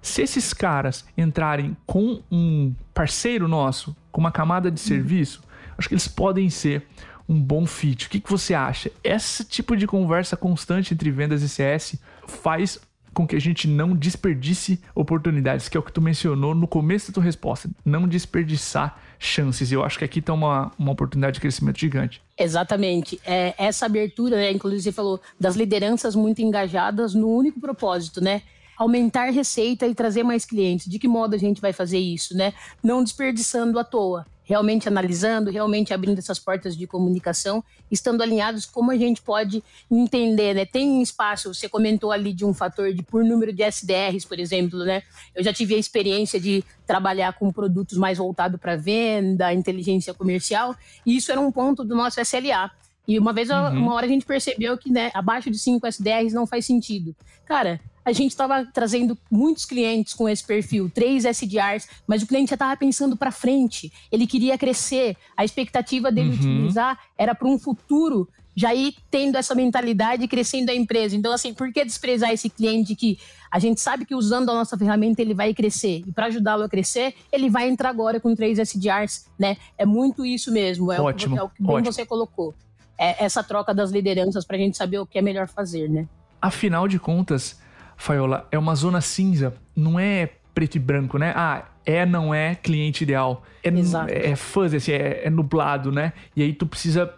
Se 0.01 0.21
esses 0.21 0.53
caras 0.53 1.05
entrarem 1.17 1.77
com 1.85 2.21
um 2.29 2.75
parceiro 2.93 3.47
nosso, 3.47 3.95
com 4.11 4.19
uma 4.19 4.33
camada 4.33 4.69
de 4.69 4.81
serviço, 4.81 5.41
acho 5.77 5.87
que 5.87 5.93
eles 5.93 6.09
podem 6.09 6.49
ser 6.49 6.85
um 7.27 7.41
bom 7.41 7.65
fit. 7.65 8.07
O 8.07 8.09
que, 8.09 8.19
que 8.19 8.29
você 8.29 8.53
acha? 8.53 8.91
Esse 9.01 9.45
tipo 9.45 9.77
de 9.77 9.87
conversa 9.87 10.35
constante 10.35 10.93
entre 10.93 11.09
vendas 11.09 11.41
e 11.41 11.47
CS 11.47 11.97
faz 12.27 12.81
com 13.13 13.25
que 13.25 13.35
a 13.35 13.39
gente 13.39 13.67
não 13.67 13.95
desperdice 13.95 14.81
oportunidades, 14.93 15.69
que 15.69 15.77
é 15.77 15.79
o 15.79 15.83
que 15.83 15.91
tu 15.91 16.01
mencionou 16.01 16.53
no 16.53 16.67
começo 16.67 17.07
da 17.07 17.13
tua 17.13 17.23
resposta. 17.23 17.69
Não 17.85 18.07
desperdiçar 18.07 18.97
chances. 19.21 19.71
Eu 19.71 19.83
acho 19.83 19.99
que 19.99 20.03
aqui 20.03 20.19
está 20.19 20.33
uma, 20.33 20.71
uma 20.77 20.91
oportunidade 20.91 21.35
de 21.35 21.39
crescimento 21.41 21.79
gigante. 21.79 22.21
Exatamente. 22.37 23.21
É, 23.23 23.53
essa 23.57 23.85
abertura, 23.85 24.35
né, 24.35 24.51
inclusive 24.51 24.81
você 24.81 24.91
falou 24.91 25.21
das 25.39 25.55
lideranças 25.55 26.15
muito 26.15 26.41
engajadas 26.41 27.13
no 27.13 27.29
único 27.29 27.59
propósito, 27.59 28.19
né? 28.19 28.41
Aumentar 28.81 29.29
receita 29.29 29.85
e 29.85 29.93
trazer 29.93 30.23
mais 30.23 30.43
clientes. 30.43 30.89
De 30.89 30.97
que 30.97 31.07
modo 31.07 31.35
a 31.35 31.37
gente 31.37 31.61
vai 31.61 31.71
fazer 31.71 31.99
isso, 31.99 32.35
né? 32.35 32.53
Não 32.83 33.03
desperdiçando 33.03 33.77
à 33.77 33.83
toa 33.83 34.25
realmente 34.51 34.85
analisando, 34.85 35.49
realmente 35.49 35.93
abrindo 35.93 36.19
essas 36.19 36.37
portas 36.37 36.75
de 36.75 36.85
comunicação, 36.85 37.63
estando 37.89 38.21
alinhados 38.21 38.65
como 38.65 38.91
a 38.91 38.97
gente 38.97 39.21
pode 39.21 39.63
entender, 39.89 40.53
né? 40.53 40.65
Tem 40.65 41.01
espaço, 41.01 41.53
você 41.53 41.69
comentou 41.69 42.11
ali 42.11 42.33
de 42.33 42.43
um 42.43 42.53
fator 42.53 42.93
de 42.93 43.01
por 43.01 43.23
número 43.23 43.53
de 43.53 43.63
SDRs, 43.63 44.25
por 44.25 44.37
exemplo, 44.39 44.79
né? 44.79 45.03
Eu 45.33 45.41
já 45.41 45.53
tive 45.53 45.75
a 45.75 45.77
experiência 45.77 46.37
de 46.37 46.65
trabalhar 46.85 47.31
com 47.39 47.49
produtos 47.49 47.97
mais 47.97 48.17
voltados 48.17 48.59
para 48.59 48.75
venda, 48.75 49.53
inteligência 49.53 50.13
comercial, 50.13 50.75
e 51.05 51.15
isso 51.15 51.31
era 51.31 51.39
um 51.39 51.49
ponto 51.49 51.85
do 51.85 51.95
nosso 51.95 52.19
SLA. 52.19 52.71
E 53.07 53.17
uma 53.17 53.33
vez, 53.33 53.49
uhum. 53.49 53.79
uma 53.79 53.93
hora 53.93 54.05
a 54.05 54.09
gente 54.09 54.25
percebeu 54.25 54.77
que, 54.77 54.91
né, 54.91 55.11
abaixo 55.13 55.49
de 55.49 55.57
5 55.57 55.85
SDRs 55.87 56.33
não 56.33 56.45
faz 56.45 56.65
sentido. 56.65 57.15
Cara, 57.45 57.79
a 58.03 58.11
gente 58.11 58.31
estava 58.31 58.65
trazendo 58.65 59.17
muitos 59.29 59.65
clientes 59.65 60.13
com 60.13 60.27
esse 60.27 60.45
perfil, 60.45 60.89
três 60.93 61.25
SDRs, 61.25 61.87
mas 62.07 62.23
o 62.23 62.27
cliente 62.27 62.49
já 62.49 62.55
estava 62.55 62.75
pensando 62.75 63.15
para 63.15 63.31
frente. 63.31 63.91
Ele 64.11 64.25
queria 64.25 64.57
crescer. 64.57 65.15
A 65.37 65.45
expectativa 65.45 66.11
dele 66.11 66.29
uhum. 66.29 66.35
utilizar 66.35 66.99
era 67.17 67.35
para 67.35 67.47
um 67.47 67.59
futuro 67.59 68.27
já 68.55 68.73
ir 68.75 68.95
tendo 69.09 69.37
essa 69.37 69.55
mentalidade 69.55 70.23
e 70.23 70.27
crescendo 70.27 70.71
a 70.71 70.75
empresa. 70.75 71.15
Então, 71.15 71.31
assim, 71.31 71.53
por 71.53 71.71
que 71.71 71.85
desprezar 71.85 72.31
esse 72.31 72.49
cliente 72.49 72.95
que 72.95 73.17
a 73.49 73.59
gente 73.59 73.79
sabe 73.79 74.05
que 74.05 74.15
usando 74.15 74.49
a 74.49 74.53
nossa 74.53 74.77
ferramenta 74.77 75.21
ele 75.21 75.33
vai 75.33 75.53
crescer? 75.53 76.03
E 76.05 76.11
para 76.11 76.25
ajudá-lo 76.25 76.63
a 76.63 76.69
crescer, 76.69 77.15
ele 77.31 77.49
vai 77.49 77.69
entrar 77.69 77.89
agora 77.89 78.19
com 78.19 78.35
três 78.35 78.59
SDRs, 78.59 79.25
né? 79.39 79.57
É 79.77 79.85
muito 79.85 80.25
isso 80.25 80.51
mesmo. 80.51 80.91
É 80.91 80.99
ótimo, 80.99 81.35
o, 81.35 81.39
é 81.39 81.43
o 81.43 81.49
que 81.49 81.63
bem 81.63 81.75
ótimo. 81.75 81.93
você 81.93 82.05
colocou. 82.05 82.53
É 83.01 83.23
essa 83.23 83.43
troca 83.43 83.73
das 83.73 83.89
lideranças 83.89 84.45
para 84.45 84.55
a 84.55 84.59
gente 84.59 84.77
saber 84.77 84.99
o 84.99 85.05
que 85.07 85.17
é 85.17 85.21
melhor 85.21 85.47
fazer, 85.47 85.89
né? 85.89 86.07
Afinal 86.39 86.87
de 86.87 86.99
contas, 86.99 87.59
Faiola, 87.97 88.47
é 88.51 88.59
uma 88.59 88.75
zona 88.75 89.01
cinza, 89.01 89.55
não 89.75 89.99
é 89.99 90.29
preto 90.53 90.75
e 90.75 90.79
branco, 90.79 91.17
né? 91.17 91.33
Ah, 91.35 91.65
é, 91.83 92.05
não 92.05 92.33
é 92.33 92.53
cliente 92.53 93.03
ideal. 93.03 93.43
É, 93.63 93.69
Exato. 93.69 94.11
é 94.13 94.35
fuzzy, 94.35 94.77
assim, 94.77 94.91
é, 94.91 95.21
é 95.25 95.29
nublado, 95.29 95.91
né? 95.91 96.13
E 96.35 96.43
aí 96.43 96.53
tu 96.53 96.67
precisa 96.67 97.11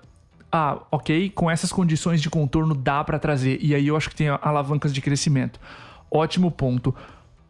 ah, 0.55 0.77
ok, 0.91 1.31
com 1.31 1.49
essas 1.49 1.71
condições 1.71 2.21
de 2.21 2.29
contorno 2.29 2.75
dá 2.75 3.03
para 3.03 3.17
trazer. 3.17 3.57
E 3.59 3.73
aí 3.73 3.87
eu 3.87 3.97
acho 3.97 4.07
que 4.07 4.15
tem 4.15 4.27
alavancas 4.29 4.93
de 4.93 5.01
crescimento. 5.01 5.59
Ótimo 6.11 6.51
ponto. 6.51 6.95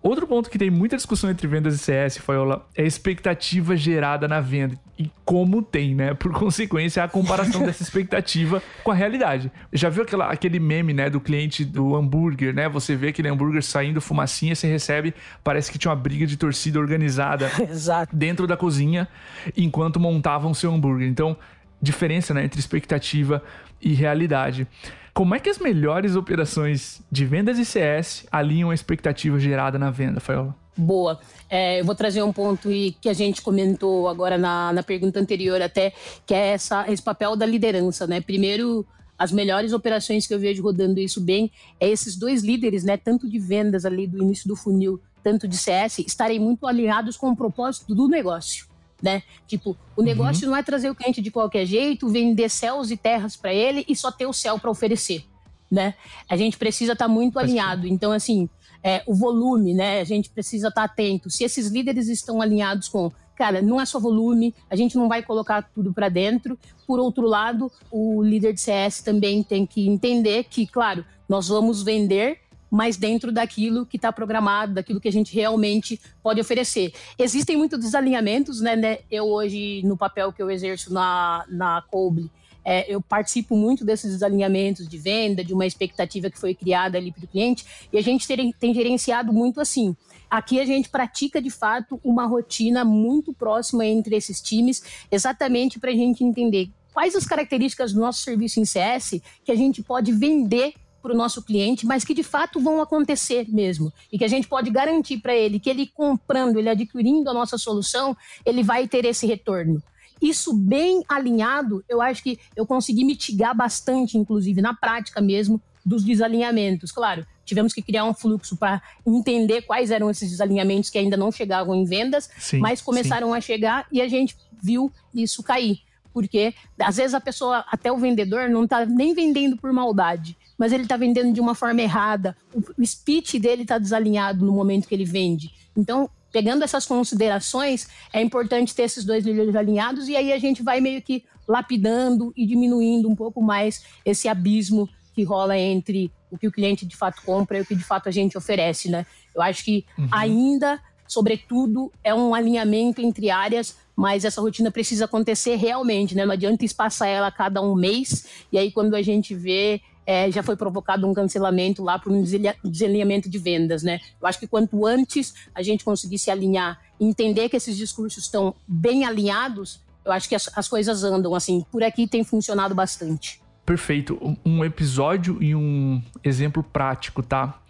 Outro 0.03 0.27
ponto 0.27 0.49
que 0.49 0.57
tem 0.57 0.69
muita 0.69 0.97
discussão 0.97 1.29
entre 1.29 1.47
vendas 1.47 1.73
e 1.75 1.77
CS, 1.77 2.17
Faiola, 2.17 2.67
é 2.75 2.83
a 2.83 2.85
expectativa 2.85 3.77
gerada 3.77 4.27
na 4.27 4.41
venda. 4.41 4.77
E 4.99 5.09
como 5.23 5.61
tem, 5.61 5.95
né? 5.95 6.13
Por 6.13 6.33
consequência, 6.33 7.01
a 7.01 7.07
comparação 7.07 7.63
dessa 7.65 7.81
expectativa 7.81 8.61
com 8.83 8.91
a 8.91 8.93
realidade. 8.93 9.49
Já 9.71 9.87
viu 9.87 10.03
aquela, 10.03 10.29
aquele 10.29 10.59
meme, 10.59 10.91
né, 10.91 11.09
do 11.09 11.21
cliente 11.21 11.63
do 11.63 11.95
hambúrguer, 11.95 12.53
né? 12.53 12.67
Você 12.67 12.97
vê 12.97 13.07
aquele 13.07 13.29
hambúrguer 13.29 13.63
saindo 13.63 14.01
fumacinha, 14.01 14.53
você 14.53 14.67
recebe, 14.67 15.13
parece 15.41 15.71
que 15.71 15.79
tinha 15.79 15.89
uma 15.89 15.95
briga 15.95 16.27
de 16.27 16.35
torcida 16.35 16.79
organizada 16.79 17.49
dentro 18.11 18.45
da 18.45 18.57
cozinha 18.57 19.07
enquanto 19.55 20.01
montavam 20.01 20.51
o 20.51 20.55
seu 20.55 20.73
hambúrguer. 20.73 21.07
Então, 21.07 21.37
diferença 21.83 22.33
né, 22.33 22.45
entre 22.45 22.59
expectativa 22.59 23.43
e 23.81 23.93
realidade. 23.93 24.65
Como 25.13 25.35
é 25.35 25.39
que 25.39 25.49
as 25.49 25.59
melhores 25.59 26.15
operações 26.15 27.01
de 27.11 27.25
vendas 27.25 27.59
e 27.59 27.65
CS 27.65 28.25
alinham 28.31 28.71
a 28.71 28.73
expectativa 28.73 29.37
gerada 29.37 29.77
na 29.77 29.91
venda, 29.91 30.19
Faiola? 30.19 30.55
Boa. 30.75 31.19
É, 31.49 31.81
eu 31.81 31.85
vou 31.85 31.93
trazer 31.93 32.23
um 32.23 32.33
ponto 32.33 32.69
que 32.99 33.09
a 33.09 33.13
gente 33.13 33.41
comentou 33.41 34.07
agora 34.07 34.39
na, 34.39 34.73
na 34.73 34.81
pergunta 34.81 35.19
anterior 35.19 35.61
até, 35.61 35.93
que 36.25 36.33
é 36.33 36.47
essa, 36.47 36.89
esse 36.91 37.03
papel 37.03 37.35
da 37.35 37.45
liderança, 37.45 38.07
né? 38.07 38.21
Primeiro, 38.21 38.83
as 39.19 39.31
melhores 39.31 39.71
operações 39.71 40.25
que 40.25 40.33
eu 40.33 40.39
vejo 40.39 40.63
rodando 40.63 40.99
isso 40.99 41.21
bem 41.21 41.51
é 41.79 41.87
esses 41.87 42.15
dois 42.15 42.41
líderes, 42.41 42.83
né? 42.83 42.97
Tanto 42.97 43.29
de 43.29 43.37
vendas 43.37 43.85
ali 43.85 44.07
do 44.07 44.23
início 44.23 44.47
do 44.47 44.55
funil 44.55 44.99
tanto 45.23 45.47
de 45.47 45.57
CS, 45.57 45.99
estarem 45.99 46.37
muito 46.37 46.67
alinhados 46.67 47.15
com 47.15 47.29
o 47.29 47.35
propósito 47.35 47.95
do 47.95 48.07
negócio. 48.07 48.67
Né? 49.03 49.21
Tipo, 49.45 49.75
o 49.97 50.01
negócio 50.01 50.45
uhum. 50.45 50.51
não 50.51 50.57
é 50.57 50.63
trazer 50.63 50.89
o 50.89 50.95
cliente 50.95 51.21
de 51.21 51.29
qualquer 51.29 51.65
jeito, 51.65 52.07
vender 52.07 52.47
céus 52.49 52.89
e 52.89 52.95
terras 52.95 53.35
para 53.35 53.53
ele 53.53 53.83
e 53.85 53.93
só 53.97 54.09
ter 54.09 54.25
o 54.25 54.31
céu 54.31 54.57
para 54.57 54.71
oferecer, 54.71 55.25
né? 55.69 55.93
A 56.29 56.37
gente 56.37 56.57
precisa 56.57 56.93
estar 56.93 57.05
tá 57.05 57.11
muito 57.11 57.37
alinhado. 57.37 57.85
Então, 57.85 58.13
assim, 58.13 58.47
é, 58.81 59.03
o 59.05 59.13
volume, 59.13 59.73
né? 59.73 59.99
A 59.99 60.05
gente 60.05 60.29
precisa 60.29 60.69
estar 60.69 60.87
tá 60.87 60.93
atento. 60.93 61.29
Se 61.29 61.43
esses 61.43 61.67
líderes 61.67 62.07
estão 62.07 62.41
alinhados 62.41 62.87
com 62.87 63.11
cara, 63.35 63.61
não 63.61 63.81
é 63.81 63.85
só 63.85 63.99
volume, 63.99 64.53
a 64.69 64.75
gente 64.75 64.95
não 64.95 65.09
vai 65.09 65.21
colocar 65.21 65.63
tudo 65.73 65.93
para 65.93 66.07
dentro. 66.07 66.57
Por 66.87 66.99
outro 66.99 67.27
lado, 67.27 67.71
o 67.91 68.21
líder 68.23 68.53
de 68.53 68.61
CS 68.61 69.01
também 69.01 69.43
tem 69.43 69.65
que 69.65 69.87
entender 69.87 70.45
que, 70.45 70.65
claro, 70.67 71.03
nós 71.27 71.47
vamos 71.47 71.81
vender 71.81 72.39
mas 72.73 72.97
dentro 72.97 73.31
daquilo 73.31 73.85
que 73.85 73.97
está 73.97 74.11
programado, 74.11 74.73
daquilo 74.73 74.99
que 74.99 75.07
a 75.07 75.11
gente 75.11 75.31
realmente 75.31 76.01
pode 76.23 76.41
oferecer. 76.41 76.91
Existem 77.19 77.55
muitos 77.55 77.79
desalinhamentos, 77.79 78.61
né, 78.61 78.75
né? 78.75 78.97
Eu 79.11 79.25
hoje, 79.25 79.83
no 79.85 79.95
papel 79.95 80.33
que 80.33 80.41
eu 80.41 80.49
exerço 80.49 80.91
na, 80.91 81.45
na 81.47 81.83
Coble, 81.83 82.31
é, 82.65 82.91
eu 82.91 82.99
participo 82.99 83.55
muito 83.55 83.85
desses 83.85 84.13
desalinhamentos 84.13 84.87
de 84.87 84.97
venda, 84.97 85.43
de 85.43 85.53
uma 85.53 85.67
expectativa 85.67 86.31
que 86.31 86.39
foi 86.39 86.55
criada 86.55 86.97
ali 86.97 87.11
para 87.11 87.25
o 87.25 87.27
cliente, 87.27 87.63
e 87.93 87.97
a 87.99 88.01
gente 88.01 88.25
tem, 88.25 88.51
tem 88.51 88.73
gerenciado 88.73 89.31
muito 89.31 89.61
assim. 89.61 89.95
Aqui 90.27 90.59
a 90.59 90.65
gente 90.65 90.89
pratica 90.89 91.39
de 91.39 91.51
fato 91.51 92.01
uma 92.03 92.25
rotina 92.25 92.83
muito 92.83 93.35
próxima 93.35 93.85
entre 93.85 94.15
esses 94.15 94.41
times, 94.41 94.81
exatamente 95.11 95.79
para 95.79 95.91
a 95.91 95.95
gente 95.95 96.23
entender 96.23 96.71
quais 96.91 97.15
as 97.15 97.25
características 97.25 97.93
do 97.93 97.99
nosso 97.99 98.23
serviço 98.23 98.59
em 98.59 98.65
CS 98.65 99.21
que 99.45 99.51
a 99.51 99.55
gente 99.55 99.83
pode 99.83 100.11
vender 100.11 100.73
para 101.03 101.13
o 101.13 101.17
nosso 101.17 101.43
cliente, 101.43 101.85
mas 101.85 102.05
que 102.05 102.13
de 102.13 102.23
fato 102.23 102.61
vão 102.61 102.81
acontecer 102.81 103.45
mesmo. 103.49 103.91
E 104.09 104.17
que 104.17 104.23
a 104.23 104.27
gente 104.29 104.47
pode 104.47 104.69
garantir 104.71 105.17
para 105.17 105.35
ele 105.35 105.59
que 105.59 105.69
ele 105.69 105.85
comprando, 105.85 106.57
ele 106.57 106.69
adquirindo 106.69 107.29
a 107.29 107.33
nossa 107.33 107.57
solução, 107.57 108.15
ele 108.45 108.63
vai 108.63 108.87
ter 108.87 109.03
esse 109.03 109.27
retorno. 109.27 109.83
Isso 110.21 110.53
bem 110.53 111.03
alinhado, 111.09 111.83
eu 111.89 112.01
acho 112.01 112.23
que 112.23 112.39
eu 112.55 112.65
consegui 112.65 113.03
mitigar 113.03 113.53
bastante, 113.53 114.17
inclusive 114.17 114.61
na 114.61 114.73
prática 114.73 115.19
mesmo, 115.19 115.61
dos 115.85 116.01
desalinhamentos. 116.05 116.93
Claro, 116.93 117.27
tivemos 117.43 117.73
que 117.73 117.81
criar 117.81 118.05
um 118.05 118.13
fluxo 118.13 118.55
para 118.55 118.81
entender 119.05 119.63
quais 119.63 119.91
eram 119.91 120.09
esses 120.09 120.29
desalinhamentos 120.29 120.89
que 120.89 120.97
ainda 120.97 121.17
não 121.17 121.29
chegavam 121.29 121.75
em 121.75 121.83
vendas, 121.83 122.29
sim, 122.39 122.59
mas 122.59 122.81
começaram 122.81 123.31
sim. 123.31 123.37
a 123.37 123.41
chegar 123.41 123.85
e 123.91 124.01
a 124.01 124.07
gente 124.07 124.37
viu 124.61 124.89
isso 125.13 125.43
cair. 125.43 125.81
Porque 126.13 126.53
às 126.79 126.97
vezes 126.97 127.13
a 127.13 127.21
pessoa, 127.21 127.65
até 127.71 127.91
o 127.91 127.97
vendedor, 127.97 128.49
não 128.49 128.65
está 128.65 128.85
nem 128.85 129.13
vendendo 129.13 129.57
por 129.57 129.73
maldade 129.73 130.37
mas 130.57 130.71
ele 130.71 130.83
está 130.83 130.95
vendendo 130.95 131.33
de 131.33 131.41
uma 131.41 131.55
forma 131.55 131.81
errada. 131.81 132.37
O 132.77 132.85
speech 132.85 133.39
dele 133.39 133.63
está 133.63 133.77
desalinhado 133.77 134.45
no 134.45 134.53
momento 134.53 134.87
que 134.87 134.95
ele 134.95 135.03
vende. 135.03 135.51
Então, 135.75 136.09
pegando 136.31 136.63
essas 136.63 136.85
considerações, 136.85 137.87
é 138.11 138.21
importante 138.21 138.73
ter 138.73 138.83
esses 138.83 139.03
dois 139.03 139.25
líderes 139.25 139.55
alinhados 139.55 140.07
e 140.07 140.15
aí 140.15 140.31
a 140.31 140.39
gente 140.39 140.63
vai 140.63 140.79
meio 140.79 141.01
que 141.01 141.23
lapidando 141.47 142.31
e 142.35 142.45
diminuindo 142.45 143.09
um 143.09 143.15
pouco 143.15 143.41
mais 143.41 143.83
esse 144.05 144.27
abismo 144.27 144.87
que 145.13 145.23
rola 145.23 145.57
entre 145.57 146.11
o 146.31 146.37
que 146.37 146.47
o 146.47 146.51
cliente 146.51 146.85
de 146.85 146.95
fato 146.95 147.21
compra 147.23 147.57
e 147.57 147.61
o 147.61 147.65
que 147.65 147.75
de 147.75 147.83
fato 147.83 148.09
a 148.09 148.11
gente 148.11 148.37
oferece, 148.37 148.89
né? 148.89 149.05
Eu 149.35 149.41
acho 149.41 149.63
que 149.63 149.85
uhum. 149.97 150.07
ainda, 150.11 150.81
sobretudo, 151.07 151.91
é 152.03 152.15
um 152.15 152.33
alinhamento 152.33 153.01
entre 153.01 153.29
áreas, 153.29 153.77
mas 153.95 154.25
essa 154.25 154.41
rotina 154.41 154.71
precisa 154.71 155.05
acontecer 155.05 155.55
realmente, 155.55 156.15
né? 156.15 156.25
Não 156.25 156.33
adianta 156.33 156.65
espaçar 156.65 157.07
ela 157.07 157.27
a 157.27 157.31
cada 157.31 157.61
um 157.61 157.75
mês 157.75 158.25
e 158.51 158.57
aí 158.57 158.71
quando 158.71 158.95
a 158.95 159.01
gente 159.01 159.35
vê 159.35 159.81
é, 160.05 160.29
já 160.29 160.43
foi 160.43 160.55
provocado 160.55 161.07
um 161.07 161.13
cancelamento 161.13 161.83
lá 161.83 161.97
por 161.97 162.11
um 162.11 162.23
desalinhamento 162.63 163.29
de 163.29 163.37
vendas, 163.37 163.83
né? 163.83 163.99
Eu 164.21 164.27
acho 164.27 164.39
que 164.39 164.47
quanto 164.47 164.85
antes 164.85 165.33
a 165.55 165.63
gente 165.63 165.83
conseguir 165.83 166.19
se 166.19 166.29
alinhar, 166.29 166.79
entender 166.99 167.49
que 167.49 167.55
esses 167.55 167.77
discursos 167.77 168.25
estão 168.25 168.53
bem 168.67 169.05
alinhados, 169.05 169.81
eu 170.03 170.11
acho 170.11 170.27
que 170.27 170.35
as, 170.35 170.49
as 170.55 170.67
coisas 170.67 171.03
andam 171.03 171.33
assim. 171.33 171.65
Por 171.71 171.83
aqui 171.83 172.07
tem 172.07 172.23
funcionado 172.23 172.75
bastante. 172.75 173.41
Perfeito. 173.65 174.37
Um 174.45 174.63
episódio 174.65 175.41
e 175.41 175.55
um 175.55 176.01
exemplo 176.23 176.61
prático, 176.61 177.23
tá? 177.23 177.61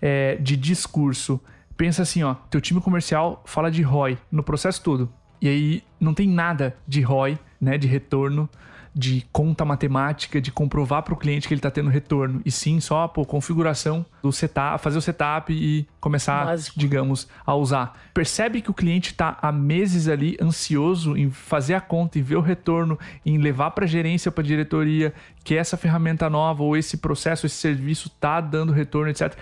É, 0.00 0.36
de 0.36 0.56
discurso. 0.56 1.38
Pensa 1.76 2.02
assim, 2.02 2.22
ó, 2.22 2.34
teu 2.34 2.60
time 2.60 2.80
comercial 2.80 3.42
fala 3.44 3.70
de 3.70 3.82
ROI 3.82 4.18
no 4.30 4.42
processo 4.42 4.82
todo. 4.82 5.12
E 5.42 5.48
aí 5.48 5.82
não 5.98 6.14
tem 6.14 6.28
nada 6.28 6.76
de 6.86 7.00
ROI, 7.00 7.36
né, 7.60 7.76
de 7.76 7.88
retorno 7.88 8.48
de 8.94 9.24
conta 9.32 9.64
matemática, 9.64 10.40
de 10.40 10.52
comprovar 10.52 11.02
para 11.02 11.14
o 11.14 11.16
cliente 11.16 11.48
que 11.48 11.54
ele 11.54 11.58
está 11.58 11.70
tendo 11.70 11.88
retorno, 11.88 12.42
e 12.44 12.50
sim 12.50 12.78
só 12.78 13.08
por 13.08 13.26
configuração 13.26 14.04
do 14.22 14.30
setup, 14.30 14.82
fazer 14.82 14.98
o 14.98 15.00
setup 15.00 15.52
e 15.52 15.86
começar, 15.98 16.44
Básico. 16.44 16.78
digamos, 16.78 17.26
a 17.46 17.54
usar. 17.54 17.98
Percebe 18.12 18.60
que 18.60 18.70
o 18.70 18.74
cliente 18.74 19.12
está 19.12 19.38
há 19.40 19.50
meses 19.50 20.08
ali 20.08 20.36
ansioso 20.40 21.16
em 21.16 21.30
fazer 21.30 21.74
a 21.74 21.80
conta 21.80 22.18
e 22.18 22.22
ver 22.22 22.36
o 22.36 22.42
retorno, 22.42 22.98
em 23.24 23.38
levar 23.38 23.70
para 23.70 23.84
a 23.84 23.88
gerência, 23.88 24.30
para 24.30 24.44
a 24.44 24.46
diretoria, 24.46 25.14
que 25.42 25.54
essa 25.54 25.76
ferramenta 25.76 26.28
nova 26.28 26.62
ou 26.62 26.76
esse 26.76 26.98
processo, 26.98 27.46
esse 27.46 27.56
serviço 27.56 28.08
está 28.08 28.42
dando 28.42 28.72
retorno, 28.72 29.10
etc. 29.10 29.34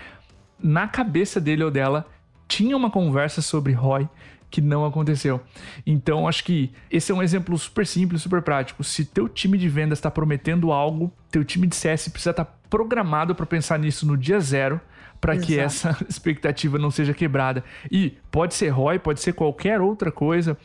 Na 0.57 0.87
cabeça 0.87 1.41
dele 1.41 1.63
ou 1.63 1.71
dela 1.71 2.07
tinha 2.47 2.75
uma 2.75 2.89
conversa 2.89 3.41
sobre 3.41 3.73
ROI, 3.73 4.07
que 4.51 4.61
não 4.61 4.85
aconteceu. 4.85 5.41
Então, 5.85 6.27
acho 6.27 6.43
que 6.43 6.71
esse 6.91 7.11
é 7.11 7.15
um 7.15 7.23
exemplo 7.23 7.57
super 7.57 7.87
simples, 7.87 8.21
super 8.21 8.41
prático. 8.41 8.83
Se 8.83 9.05
teu 9.05 9.29
time 9.29 9.57
de 9.57 9.69
vendas 9.69 9.97
está 9.97 10.11
prometendo 10.11 10.71
algo, 10.71 11.11
teu 11.31 11.43
time 11.43 11.65
de 11.65 11.75
CS 11.75 12.09
precisa 12.09 12.31
estar 12.31 12.45
tá 12.45 12.53
programado 12.69 13.33
para 13.33 13.45
pensar 13.45 13.79
nisso 13.79 14.05
no 14.05 14.17
dia 14.17 14.39
zero, 14.39 14.79
para 15.21 15.37
que 15.37 15.57
essa 15.57 15.97
expectativa 16.07 16.77
não 16.77 16.91
seja 16.91 17.13
quebrada. 17.13 17.63
E 17.89 18.17
pode 18.29 18.53
ser 18.53 18.69
ROI, 18.69 18.99
pode 18.99 19.21
ser 19.21 19.33
qualquer 19.33 19.79
outra 19.79 20.11
coisa 20.11 20.57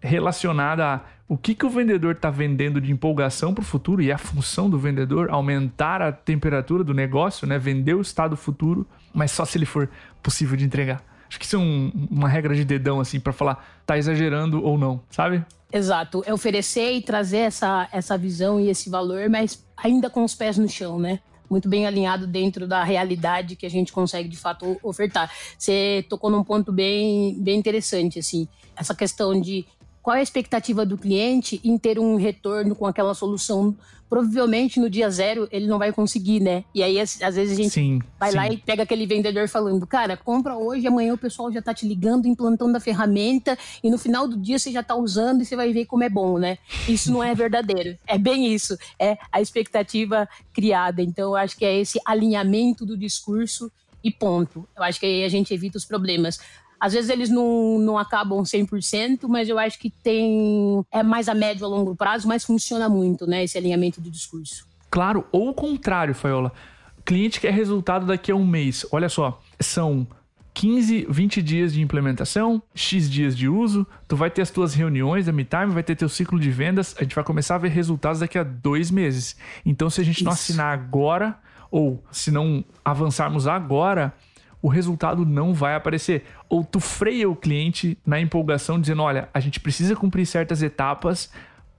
relacionada 0.00 0.86
a 0.86 1.00
o 1.26 1.38
que, 1.38 1.54
que 1.54 1.64
o 1.64 1.70
vendedor 1.70 2.14
está 2.14 2.30
vendendo 2.30 2.80
de 2.80 2.92
empolgação 2.92 3.54
para 3.54 3.62
o 3.62 3.64
futuro 3.64 4.02
e 4.02 4.12
a 4.12 4.18
função 4.18 4.68
do 4.68 4.78
vendedor 4.78 5.30
aumentar 5.30 6.02
a 6.02 6.12
temperatura 6.12 6.84
do 6.84 6.92
negócio, 6.92 7.46
né? 7.46 7.58
vender 7.58 7.94
o 7.94 8.02
estado 8.02 8.36
futuro, 8.36 8.86
mas 9.12 9.30
só 9.30 9.44
se 9.46 9.56
ele 9.56 9.64
for 9.64 9.88
possível 10.22 10.54
de 10.54 10.66
entregar. 10.66 11.02
Acho 11.34 11.40
que 11.40 11.46
isso 11.46 11.56
é 11.56 11.58
um, 11.58 11.90
uma 12.12 12.28
regra 12.28 12.54
de 12.54 12.64
dedão, 12.64 13.00
assim, 13.00 13.18
para 13.18 13.32
falar, 13.32 13.82
tá 13.84 13.98
exagerando 13.98 14.64
ou 14.64 14.78
não, 14.78 15.02
sabe? 15.10 15.44
Exato. 15.72 16.22
É 16.24 16.32
oferecer 16.32 16.92
e 16.92 17.02
trazer 17.02 17.38
essa, 17.38 17.88
essa 17.90 18.16
visão 18.16 18.60
e 18.60 18.70
esse 18.70 18.88
valor, 18.88 19.28
mas 19.28 19.66
ainda 19.76 20.08
com 20.08 20.22
os 20.22 20.32
pés 20.32 20.56
no 20.56 20.68
chão, 20.68 20.96
né? 20.96 21.18
Muito 21.50 21.68
bem 21.68 21.88
alinhado 21.88 22.24
dentro 22.28 22.68
da 22.68 22.84
realidade 22.84 23.56
que 23.56 23.66
a 23.66 23.68
gente 23.68 23.92
consegue 23.92 24.28
de 24.28 24.36
fato 24.36 24.78
ofertar. 24.80 25.28
Você 25.58 26.06
tocou 26.08 26.30
num 26.30 26.44
ponto 26.44 26.70
bem, 26.70 27.34
bem 27.40 27.58
interessante, 27.58 28.20
assim, 28.20 28.46
essa 28.76 28.94
questão 28.94 29.40
de 29.40 29.66
qual 30.04 30.14
é 30.14 30.20
a 30.20 30.22
expectativa 30.22 30.84
do 30.84 30.98
cliente 30.98 31.58
em 31.64 31.78
ter 31.78 31.98
um 31.98 32.16
retorno 32.16 32.74
com 32.76 32.86
aquela 32.86 33.14
solução. 33.14 33.74
Provavelmente 34.06 34.78
no 34.78 34.90
dia 34.90 35.08
zero 35.08 35.48
ele 35.50 35.66
não 35.66 35.78
vai 35.78 35.90
conseguir, 35.90 36.40
né? 36.40 36.62
E 36.74 36.82
aí, 36.82 37.00
às 37.00 37.18
vezes, 37.18 37.52
a 37.52 37.62
gente 37.62 37.70
sim, 37.70 38.02
vai 38.20 38.30
sim. 38.30 38.36
lá 38.36 38.46
e 38.48 38.58
pega 38.58 38.82
aquele 38.82 39.06
vendedor 39.06 39.48
falando: 39.48 39.86
Cara, 39.86 40.14
compra 40.14 40.58
hoje, 40.58 40.86
amanhã 40.86 41.14
o 41.14 41.18
pessoal 41.18 41.50
já 41.50 41.62
tá 41.62 41.72
te 41.72 41.88
ligando, 41.88 42.28
implantando 42.28 42.76
a 42.76 42.80
ferramenta, 42.80 43.58
e 43.82 43.90
no 43.90 43.96
final 43.96 44.28
do 44.28 44.36
dia 44.36 44.58
você 44.58 44.70
já 44.70 44.82
tá 44.82 44.94
usando 44.94 45.40
e 45.40 45.46
você 45.46 45.56
vai 45.56 45.72
ver 45.72 45.86
como 45.86 46.04
é 46.04 46.10
bom, 46.10 46.38
né? 46.38 46.58
Isso 46.86 47.10
não 47.10 47.24
é 47.24 47.34
verdadeiro. 47.34 47.98
É 48.06 48.18
bem 48.18 48.52
isso. 48.52 48.76
É 48.98 49.16
a 49.32 49.40
expectativa 49.40 50.28
criada. 50.52 51.00
Então, 51.00 51.30
eu 51.30 51.36
acho 51.36 51.56
que 51.56 51.64
é 51.64 51.80
esse 51.80 51.98
alinhamento 52.04 52.84
do 52.84 52.94
discurso 52.94 53.72
e 54.04 54.10
ponto. 54.10 54.68
Eu 54.76 54.82
acho 54.82 55.00
que 55.00 55.06
aí 55.06 55.24
a 55.24 55.28
gente 55.30 55.54
evita 55.54 55.78
os 55.78 55.84
problemas. 55.86 56.38
Às 56.84 56.92
vezes 56.92 57.08
eles 57.08 57.30
não, 57.30 57.78
não 57.78 57.96
acabam 57.96 58.42
100%, 58.42 59.20
mas 59.26 59.48
eu 59.48 59.58
acho 59.58 59.78
que 59.78 59.88
tem 59.88 60.84
é 60.92 61.02
mais 61.02 61.30
a 61.30 61.34
médio 61.34 61.64
a 61.64 61.68
longo 61.68 61.96
prazo, 61.96 62.28
mas 62.28 62.44
funciona 62.44 62.90
muito, 62.90 63.26
né, 63.26 63.42
esse 63.42 63.56
alinhamento 63.56 64.02
do 64.02 64.10
discurso. 64.10 64.66
Claro, 64.90 65.26
ou 65.32 65.48
o 65.48 65.54
contrário, 65.54 66.14
Faiola. 66.14 66.52
Cliente 67.02 67.40
quer 67.40 67.54
resultado 67.54 68.04
daqui 68.04 68.30
a 68.30 68.36
um 68.36 68.46
mês. 68.46 68.84
Olha 68.92 69.08
só, 69.08 69.42
são 69.58 70.06
15, 70.52 71.06
20 71.08 71.40
dias 71.40 71.72
de 71.72 71.80
implementação, 71.80 72.62
X 72.74 73.10
dias 73.10 73.34
de 73.34 73.48
uso, 73.48 73.86
tu 74.06 74.14
vai 74.14 74.30
ter 74.30 74.42
as 74.42 74.50
tuas 74.50 74.74
reuniões 74.74 75.24
da 75.24 75.32
MeTime, 75.32 75.72
vai 75.72 75.82
ter 75.82 75.96
teu 75.96 76.10
ciclo 76.10 76.38
de 76.38 76.50
vendas, 76.50 76.94
a 76.98 77.02
gente 77.02 77.14
vai 77.14 77.24
começar 77.24 77.54
a 77.54 77.58
ver 77.58 77.70
resultados 77.70 78.20
daqui 78.20 78.36
a 78.36 78.42
dois 78.42 78.90
meses. 78.90 79.38
Então, 79.64 79.88
se 79.88 80.02
a 80.02 80.04
gente 80.04 80.16
Isso. 80.16 80.24
não 80.24 80.32
assinar 80.32 80.74
agora, 80.74 81.38
ou 81.70 82.04
se 82.12 82.30
não 82.30 82.62
avançarmos 82.84 83.46
agora, 83.46 84.12
o 84.64 84.68
resultado 84.68 85.26
não 85.26 85.52
vai 85.52 85.74
aparecer. 85.74 86.24
Ou 86.48 86.64
tu 86.64 86.80
freia 86.80 87.28
o 87.28 87.36
cliente 87.36 87.98
na 88.06 88.18
empolgação, 88.18 88.80
dizendo: 88.80 89.02
olha, 89.02 89.28
a 89.34 89.38
gente 89.38 89.60
precisa 89.60 89.94
cumprir 89.94 90.24
certas 90.24 90.62
etapas 90.62 91.30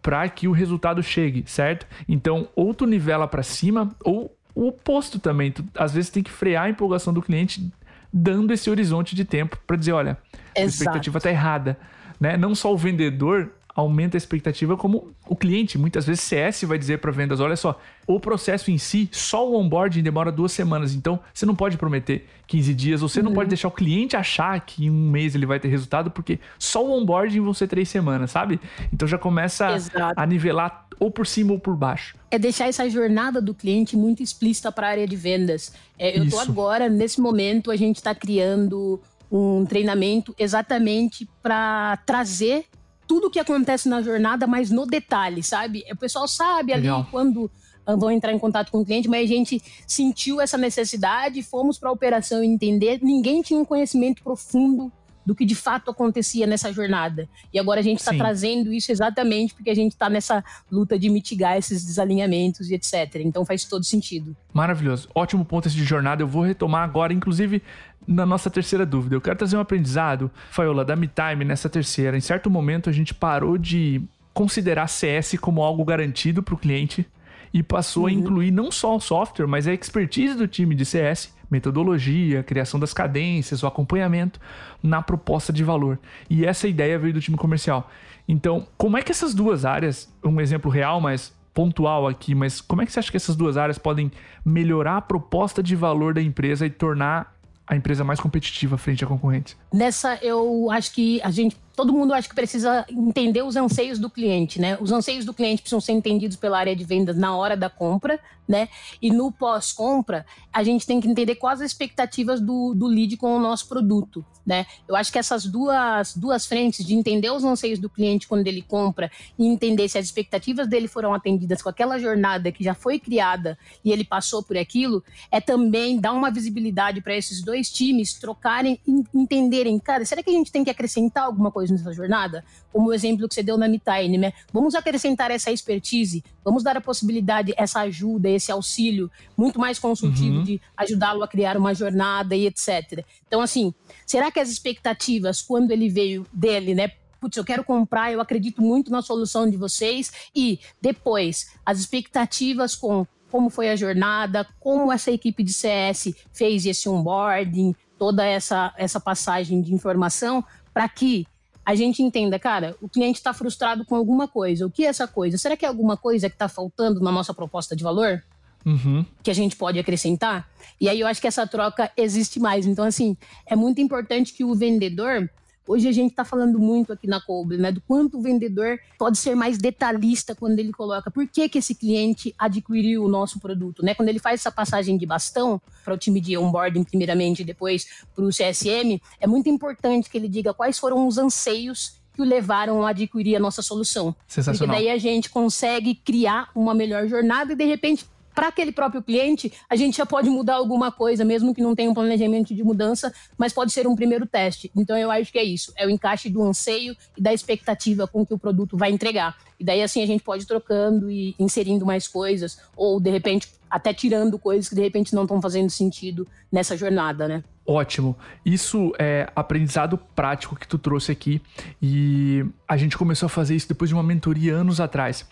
para 0.03 0.29
que 0.29 0.47
o 0.47 0.51
resultado 0.51 1.01
chegue, 1.01 1.43
certo? 1.47 1.87
Então, 2.07 2.47
ou 2.55 2.75
tu 2.75 2.85
nivela 2.85 3.27
para 3.27 3.41
cima, 3.41 3.89
ou 4.03 4.37
o 4.53 4.67
oposto 4.67 5.17
também. 5.17 5.51
Tu, 5.51 5.65
às 5.75 5.95
vezes 5.95 6.11
tem 6.11 6.21
que 6.21 6.29
frear 6.29 6.65
a 6.65 6.69
empolgação 6.69 7.11
do 7.11 7.23
cliente, 7.23 7.73
dando 8.13 8.53
esse 8.53 8.69
horizonte 8.69 9.15
de 9.15 9.25
tempo 9.25 9.57
para 9.65 9.77
dizer: 9.77 9.93
olha, 9.93 10.15
Exato. 10.55 10.59
a 10.59 10.65
expectativa 10.65 11.17
está 11.17 11.31
errada. 11.31 11.79
Né? 12.19 12.37
Não 12.37 12.53
só 12.53 12.71
o 12.71 12.77
vendedor 12.77 13.49
aumenta 13.75 14.15
a 14.15 14.19
expectativa 14.19 14.77
como 14.77 15.13
o 15.27 15.35
cliente, 15.35 15.77
muitas 15.77 16.05
vezes 16.05 16.21
CS 16.21 16.63
vai 16.63 16.77
dizer 16.77 16.99
para 16.99 17.11
vendas, 17.11 17.41
olha 17.41 17.57
só, 17.57 17.77
o 18.07 18.19
processo 18.21 18.71
em 18.71 18.77
si, 18.77 19.09
só 19.11 19.47
o 19.47 19.59
onboarding 19.59 20.01
demora 20.01 20.31
duas 20.31 20.53
semanas, 20.53 20.93
então 20.95 21.19
você 21.33 21.45
não 21.45 21.53
pode 21.53 21.77
prometer 21.77 22.25
15 22.47 22.73
dias, 22.73 23.01
ou 23.03 23.09
você 23.09 23.19
uhum. 23.19 23.25
não 23.25 23.33
pode 23.33 23.49
deixar 23.49 23.67
o 23.67 23.71
cliente 23.71 24.15
achar 24.15 24.57
que 24.61 24.85
em 24.85 24.89
um 24.89 25.09
mês 25.09 25.35
ele 25.35 25.45
vai 25.45 25.59
ter 25.59 25.67
resultado, 25.67 26.09
porque 26.09 26.39
só 26.57 26.85
o 26.85 26.91
onboarding 26.91 27.41
vão 27.41 27.53
ser 27.53 27.67
três 27.67 27.89
semanas, 27.89 28.31
sabe? 28.31 28.61
Então 28.93 29.05
já 29.05 29.17
começa 29.17 29.75
Exato. 29.75 30.13
a 30.15 30.25
nivelar 30.25 30.87
ou 30.97 31.11
por 31.11 31.27
cima 31.27 31.51
ou 31.51 31.59
por 31.59 31.75
baixo. 31.75 32.15
É 32.31 32.39
deixar 32.39 32.69
essa 32.69 32.89
jornada 32.89 33.41
do 33.41 33.53
cliente 33.53 33.97
muito 33.97 34.23
explícita 34.23 34.71
para 34.71 34.87
a 34.87 34.89
área 34.91 35.07
de 35.07 35.17
vendas. 35.17 35.73
É, 35.99 36.17
eu 36.17 36.23
estou 36.23 36.39
agora, 36.39 36.87
nesse 36.87 37.19
momento, 37.19 37.69
a 37.69 37.75
gente 37.75 37.97
está 37.97 38.15
criando 38.15 39.01
um 39.29 39.65
treinamento 39.65 40.33
exatamente 40.39 41.27
para 41.43 41.97
trazer 42.05 42.65
tudo 43.07 43.27
o 43.27 43.29
que 43.29 43.39
acontece 43.39 43.87
na 43.87 44.01
jornada, 44.01 44.47
mas 44.47 44.69
no 44.69 44.85
detalhe, 44.85 45.43
sabe? 45.43 45.83
O 45.91 45.95
pessoal 45.95 46.27
sabe 46.27 46.73
Legal. 46.73 46.99
ali 46.99 47.07
quando 47.11 47.51
ah, 47.85 47.95
vão 47.95 48.11
entrar 48.11 48.33
em 48.33 48.39
contato 48.39 48.71
com 48.71 48.79
o 48.79 48.85
cliente, 48.85 49.07
mas 49.07 49.29
a 49.29 49.33
gente 49.33 49.61
sentiu 49.85 50.41
essa 50.41 50.57
necessidade, 50.57 51.43
fomos 51.43 51.77
para 51.77 51.89
a 51.89 51.93
operação 51.93 52.43
entender. 52.43 52.99
Ninguém 53.01 53.41
tinha 53.41 53.59
um 53.59 53.65
conhecimento 53.65 54.23
profundo 54.23 54.91
do 55.25 55.33
que 55.33 55.43
de 55.43 55.55
fato 55.55 55.89
acontecia 55.89 56.45
nessa 56.45 56.71
jornada. 56.71 57.27
E 57.51 57.57
agora 57.57 57.79
a 57.79 57.83
gente 57.83 57.99
está 57.99 58.13
trazendo 58.13 58.71
isso 58.71 58.91
exatamente 58.91 59.55
porque 59.55 59.69
a 59.69 59.75
gente 59.75 59.93
está 59.93 60.09
nessa 60.09 60.43
luta 60.71 60.99
de 60.99 61.09
mitigar 61.09 61.57
esses 61.57 61.83
desalinhamentos 61.83 62.69
e 62.69 62.75
etc. 62.75 63.15
Então 63.15 63.43
faz 63.43 63.63
todo 63.65 63.83
sentido. 63.83 64.35
Maravilhoso. 64.53 65.09
Ótimo 65.15 65.43
ponto 65.43 65.67
esse 65.67 65.75
de 65.75 65.83
jornada. 65.83 66.21
Eu 66.21 66.27
vou 66.27 66.43
retomar 66.43 66.83
agora, 66.83 67.11
inclusive, 67.11 67.61
na 68.07 68.25
nossa 68.25 68.49
terceira 68.49 68.85
dúvida. 68.85 69.15
Eu 69.15 69.21
quero 69.21 69.37
trazer 69.37 69.57
um 69.57 69.59
aprendizado, 69.59 70.29
Faiola, 70.51 70.85
da 70.85 70.95
MeTime 70.95 71.43
nessa 71.45 71.69
terceira. 71.69 72.17
Em 72.17 72.21
certo 72.21 72.49
momento 72.49 72.89
a 72.89 72.93
gente 72.93 73.13
parou 73.13 73.57
de 73.57 74.01
considerar 74.33 74.87
CS 74.87 75.37
como 75.39 75.63
algo 75.63 75.83
garantido 75.85 76.43
para 76.43 76.53
o 76.53 76.57
cliente 76.57 77.07
e 77.53 77.63
passou 77.63 78.03
uhum. 78.03 78.09
a 78.09 78.11
incluir 78.11 78.51
não 78.51 78.69
só 78.69 78.95
o 78.95 78.99
software, 78.99 79.47
mas 79.47 79.65
a 79.65 79.73
expertise 79.73 80.35
do 80.35 80.45
time 80.45 80.75
de 80.75 80.85
CS, 80.85 81.33
metodologia, 81.49 82.43
criação 82.43 82.77
das 82.79 82.93
cadências, 82.93 83.63
o 83.63 83.67
acompanhamento 83.67 84.39
na 84.83 85.01
proposta 85.01 85.53
de 85.53 85.63
valor. 85.63 85.97
E 86.29 86.45
essa 86.45 86.67
ideia 86.67 86.99
veio 86.99 87.13
do 87.13 87.21
time 87.21 87.37
comercial. 87.37 87.89
Então, 88.27 88.67
como 88.77 88.97
é 88.97 89.01
que 89.01 89.11
essas 89.11 89.33
duas 89.33 89.63
áreas, 89.63 90.13
um 90.23 90.41
exemplo 90.41 90.69
real, 90.69 90.99
mas 90.99 91.33
pontual 91.53 92.05
aqui, 92.05 92.35
mas 92.35 92.59
como 92.59 92.81
é 92.81 92.85
que 92.85 92.91
você 92.91 92.99
acha 92.99 93.09
que 93.09 93.15
essas 93.15 93.37
duas 93.37 93.55
áreas 93.55 93.77
podem 93.77 94.11
melhorar 94.43 94.97
a 94.97 95.01
proposta 95.01 95.63
de 95.63 95.73
valor 95.73 96.13
da 96.13 96.21
empresa 96.21 96.65
e 96.65 96.69
tornar 96.69 97.34
a 97.67 97.75
empresa 97.75 98.03
mais 98.03 98.19
competitiva 98.19 98.77
frente 98.77 99.03
a 99.03 99.07
concorrentes? 99.07 99.57
Nessa, 99.73 100.19
eu 100.21 100.69
acho 100.71 100.93
que 100.93 101.21
a 101.21 101.31
gente 101.31 101.57
todo 101.75 101.91
mundo 101.91 102.13
acho 102.13 102.29
que 102.29 102.35
precisa 102.35 102.85
entender 102.89 103.43
os 103.43 103.55
anseios 103.55 103.99
do 103.99 104.09
cliente, 104.09 104.61
né? 104.61 104.77
Os 104.79 104.91
anseios 104.91 105.25
do 105.25 105.33
cliente 105.33 105.61
precisam 105.61 105.81
ser 105.81 105.91
entendidos 105.91 106.37
pela 106.37 106.57
área 106.57 106.75
de 106.75 106.85
vendas 106.85 107.17
na 107.17 107.35
hora 107.35 107.57
da 107.57 107.69
compra, 107.69 108.19
né? 108.47 108.69
E 109.01 109.11
no 109.11 109.31
pós-compra, 109.31 110.25
a 110.53 110.63
gente 110.63 110.85
tem 110.85 111.01
que 111.01 111.07
entender 111.07 111.35
quais 111.35 111.59
as 111.59 111.71
expectativas 111.71 112.39
do, 112.39 112.73
do 112.73 112.87
lead 112.87 113.17
com 113.17 113.35
o 113.35 113.39
nosso 113.39 113.67
produto, 113.67 114.25
né? 114.45 114.65
Eu 114.87 114.95
acho 114.95 115.11
que 115.11 115.17
essas 115.17 115.45
duas, 115.45 116.15
duas 116.15 116.45
frentes 116.45 116.85
de 116.85 116.93
entender 116.93 117.29
os 117.31 117.43
anseios 117.43 117.79
do 117.79 117.89
cliente 117.89 118.27
quando 118.27 118.45
ele 118.47 118.61
compra 118.61 119.11
e 119.37 119.45
entender 119.45 119.89
se 119.89 119.97
as 119.97 120.05
expectativas 120.05 120.67
dele 120.67 120.87
foram 120.87 121.13
atendidas 121.13 121.61
com 121.61 121.69
aquela 121.69 121.97
jornada 121.97 122.51
que 122.51 122.63
já 122.63 122.73
foi 122.73 122.99
criada 122.99 123.57
e 123.83 123.91
ele 123.91 124.03
passou 124.03 124.43
por 124.43 124.57
aquilo, 124.57 125.03
é 125.31 125.41
também 125.41 125.99
dar 125.99 126.13
uma 126.13 126.29
visibilidade 126.29 127.01
para 127.01 127.15
esses 127.15 127.41
dois 127.41 127.69
times 127.71 128.13
trocarem, 128.13 128.79
entenderem, 129.13 129.79
cara, 129.79 130.05
será 130.05 130.21
que 130.21 130.29
a 130.29 130.33
gente 130.33 130.51
tem 130.51 130.63
que 130.63 130.69
acrescentar 130.69 131.25
alguma 131.25 131.51
coisa 131.51 131.73
nessa 131.73 131.91
jornada? 131.93 132.43
Como 132.71 132.89
o 132.89 132.93
exemplo 132.93 133.27
que 133.27 133.33
você 133.33 133.43
deu 133.43 133.57
na 133.57 133.67
Mitime, 133.67 134.17
né? 134.17 134.33
Vamos 134.51 134.75
acrescentar 134.75 135.31
essa 135.31 135.51
expertise, 135.51 136.23
vamos 136.43 136.63
dar 136.63 136.77
a 136.77 136.81
possibilidade, 136.81 137.53
essa 137.57 137.81
ajuda, 137.81 138.29
esse 138.29 138.51
auxílio 138.51 139.09
muito 139.35 139.59
mais 139.59 139.79
consultivo 139.79 140.37
uhum. 140.37 140.43
de 140.43 140.61
ajudá-lo 140.77 141.23
a 141.23 141.27
criar 141.27 141.57
uma 141.57 141.73
jornada 141.73 142.35
e 142.35 142.45
etc. 142.45 143.03
Então, 143.27 143.41
assim, 143.41 143.73
será 144.05 144.31
que 144.35 144.39
as 144.41 144.49
expectativas, 144.49 145.41
quando 145.41 145.71
ele 145.71 145.87
veio 145.87 146.27
dele, 146.31 146.75
né? 146.75 146.91
Putz, 147.21 147.37
eu 147.37 147.45
quero 147.45 147.63
comprar, 147.63 148.11
eu 148.11 148.19
acredito 148.19 148.61
muito 148.61 148.91
na 148.91 149.01
solução 149.01 149.49
de 149.49 149.55
vocês. 149.55 150.11
E 150.35 150.59
depois, 150.81 151.53
as 151.65 151.79
expectativas 151.79 152.75
com 152.75 153.07
como 153.31 153.49
foi 153.49 153.69
a 153.69 153.75
jornada, 153.75 154.45
como 154.59 154.91
essa 154.91 155.09
equipe 155.09 155.41
de 155.41 155.53
CS 155.53 156.13
fez 156.33 156.65
esse 156.65 156.87
onboarding, 156.87 157.73
toda 157.97 158.25
essa, 158.25 158.73
essa 158.77 158.99
passagem 158.99 159.61
de 159.61 159.73
informação, 159.73 160.43
para 160.73 160.87
que 160.87 161.25
a 161.65 161.73
gente 161.73 162.03
entenda, 162.03 162.37
cara, 162.37 162.75
o 162.81 162.89
cliente 162.89 163.17
está 163.17 163.33
frustrado 163.33 163.85
com 163.85 163.95
alguma 163.95 164.27
coisa. 164.27 164.65
O 164.65 164.69
que 164.69 164.85
é 164.85 164.87
essa 164.87 165.07
coisa? 165.07 165.37
Será 165.37 165.55
que 165.57 165.65
é 165.65 165.67
alguma 165.67 165.97
coisa 165.97 166.29
que 166.29 166.35
está 166.35 166.47
faltando 166.47 166.99
na 166.99 167.11
nossa 167.11 167.33
proposta 167.33 167.75
de 167.75 167.83
valor? 167.83 168.21
Uhum. 168.65 169.05
Que 169.21 169.29
a 169.29 169.33
gente 169.33 169.55
pode 169.55 169.77
acrescentar? 169.77 170.49
E 170.81 170.89
aí 170.89 170.99
eu 170.99 171.07
acho 171.07 171.21
que 171.21 171.27
essa 171.27 171.45
troca 171.45 171.91
existe 171.95 172.39
mais. 172.39 172.65
Então, 172.65 172.83
assim, 172.83 173.15
é 173.45 173.55
muito 173.55 173.79
importante 173.79 174.33
que 174.33 174.43
o 174.43 174.55
vendedor 174.55 175.29
Hoje 175.67 175.87
a 175.87 175.91
gente 175.91 176.11
está 176.11 176.23
falando 176.23 176.59
muito 176.59 176.93
aqui 176.93 177.07
na 177.07 177.19
Cobre, 177.19 177.57
né, 177.57 177.71
do 177.71 177.81
quanto 177.81 178.19
o 178.19 178.21
vendedor 178.21 178.79
pode 178.99 179.17
ser 179.17 179.35
mais 179.35 179.57
detalhista 179.57 180.35
quando 180.35 180.59
ele 180.59 180.71
coloca 180.71 181.09
por 181.09 181.27
que, 181.27 181.49
que 181.49 181.57
esse 181.57 181.73
cliente 181.73 182.35
adquiriu 182.37 183.03
o 183.03 183.07
nosso 183.07 183.39
produto, 183.39 183.83
né? 183.83 183.95
Quando 183.95 184.09
ele 184.09 184.19
faz 184.19 184.41
essa 184.41 184.51
passagem 184.51 184.95
de 184.95 185.05
bastão 185.07 185.59
para 185.83 185.93
o 185.93 185.97
time 185.97 186.21
de 186.21 186.37
onboarding 186.37 186.83
primeiramente 186.83 187.41
e 187.41 187.45
depois 187.45 187.87
para 188.15 188.23
o 188.23 188.29
CSM, 188.29 189.01
é 189.19 189.25
muito 189.25 189.49
importante 189.49 190.07
que 190.07 190.17
ele 190.17 190.29
diga 190.29 190.53
quais 190.53 190.77
foram 190.77 191.07
os 191.07 191.17
anseios 191.17 191.95
que 192.13 192.21
o 192.21 192.25
levaram 192.25 192.85
a 192.85 192.91
adquirir 192.91 193.35
a 193.35 193.39
nossa 193.39 193.61
solução. 193.63 194.15
Porque 194.27 194.67
daí 194.67 194.89
a 194.89 194.97
gente 194.97 195.29
consegue 195.31 195.95
criar 195.95 196.49
uma 196.55 196.75
melhor 196.75 197.07
jornada 197.07 197.53
e 197.53 197.55
de 197.55 197.65
repente 197.65 198.05
para 198.35 198.49
aquele 198.49 198.73
próprio 198.73 199.01
cliente, 199.01 199.51
a 199.69 199.75
gente 199.75 199.97
já 199.97 200.05
pode 200.05 200.29
mudar 200.29 200.55
alguma 200.55 200.91
coisa, 200.91 201.23
mesmo 201.23 201.55
que 201.55 201.61
não 201.61 201.73
tenha 201.73 201.89
um 201.89 201.93
planejamento 201.93 202.53
de 202.53 202.63
mudança, 202.63 203.13
mas 203.37 203.53
pode 203.53 203.71
ser 203.71 203.87
um 203.87 203.95
primeiro 203.95 204.25
teste. 204.25 204.69
Então 204.75 204.97
eu 204.97 205.09
acho 205.09 205.31
que 205.31 205.39
é 205.39 205.43
isso, 205.43 205.71
é 205.77 205.87
o 205.87 205.89
encaixe 205.89 206.29
do 206.29 206.43
anseio 206.43 206.95
e 207.17 207.21
da 207.21 207.33
expectativa 207.33 208.05
com 208.05 208.25
que 208.25 208.33
o 208.33 208.37
produto 208.37 208.77
vai 208.77 208.91
entregar. 208.91 209.37
E 209.57 209.63
daí 209.63 209.81
assim 209.81 210.03
a 210.03 210.05
gente 210.05 210.21
pode 210.21 210.43
ir 210.43 210.47
trocando 210.47 211.09
e 211.09 211.33
inserindo 211.39 211.85
mais 211.85 212.07
coisas, 212.07 212.59
ou 212.75 212.99
de 212.99 213.09
repente 213.09 213.47
até 213.69 213.93
tirando 213.93 214.37
coisas 214.37 214.69
que 214.69 214.75
de 214.75 214.81
repente 214.81 215.15
não 215.15 215.23
estão 215.23 215.41
fazendo 215.41 215.69
sentido 215.69 216.27
nessa 216.51 216.77
jornada, 216.77 217.27
né? 217.27 217.43
Ótimo. 217.65 218.15
Isso 218.45 218.93
é 218.99 219.27
aprendizado 219.35 219.97
prático 220.15 220.55
que 220.55 220.67
tu 220.67 220.77
trouxe 220.77 221.11
aqui 221.11 221.41
e 221.81 222.45
a 222.67 222.77
gente 222.77 222.97
começou 222.97 223.25
a 223.25 223.29
fazer 223.29 223.55
isso 223.55 223.67
depois 223.67 223.89
de 223.89 223.95
uma 223.95 224.03
mentoria 224.03 224.53
anos 224.53 224.79
atrás 224.79 225.25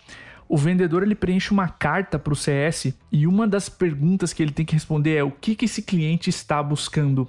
o 0.48 0.56
vendedor 0.56 1.02
ele 1.02 1.14
preenche 1.14 1.50
uma 1.50 1.68
carta 1.68 2.18
para 2.18 2.32
o 2.32 2.36
CS 2.36 2.94
e 3.10 3.26
uma 3.26 3.46
das 3.46 3.68
perguntas 3.68 4.32
que 4.32 4.42
ele 4.42 4.52
tem 4.52 4.64
que 4.64 4.74
responder 4.74 5.16
é 5.16 5.22
o 5.22 5.30
que, 5.30 5.54
que 5.54 5.64
esse 5.64 5.82
cliente 5.82 6.30
está 6.30 6.62
buscando. 6.62 7.28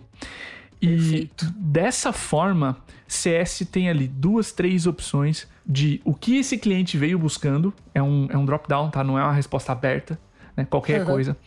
E 0.81 0.87
Perfeito. 0.87 1.53
dessa 1.55 2.11
forma, 2.11 2.77
CS 3.07 3.67
tem 3.71 3.89
ali 3.89 4.07
duas, 4.07 4.51
três 4.51 4.85
opções 4.85 5.47
de 5.65 6.01
o 6.03 6.13
que 6.13 6.37
esse 6.37 6.57
cliente 6.57 6.97
veio 6.97 7.17
buscando. 7.17 7.73
É 7.93 8.03
um, 8.03 8.27
é 8.29 8.37
um 8.37 8.45
drop-down, 8.45 8.89
tá? 8.89 9.03
Não 9.03 9.17
é 9.17 9.23
uma 9.23 9.33
resposta 9.33 9.71
aberta, 9.71 10.19
né? 10.55 10.65
Qualquer 10.65 11.01
uhum. 11.01 11.07
coisa. 11.07 11.37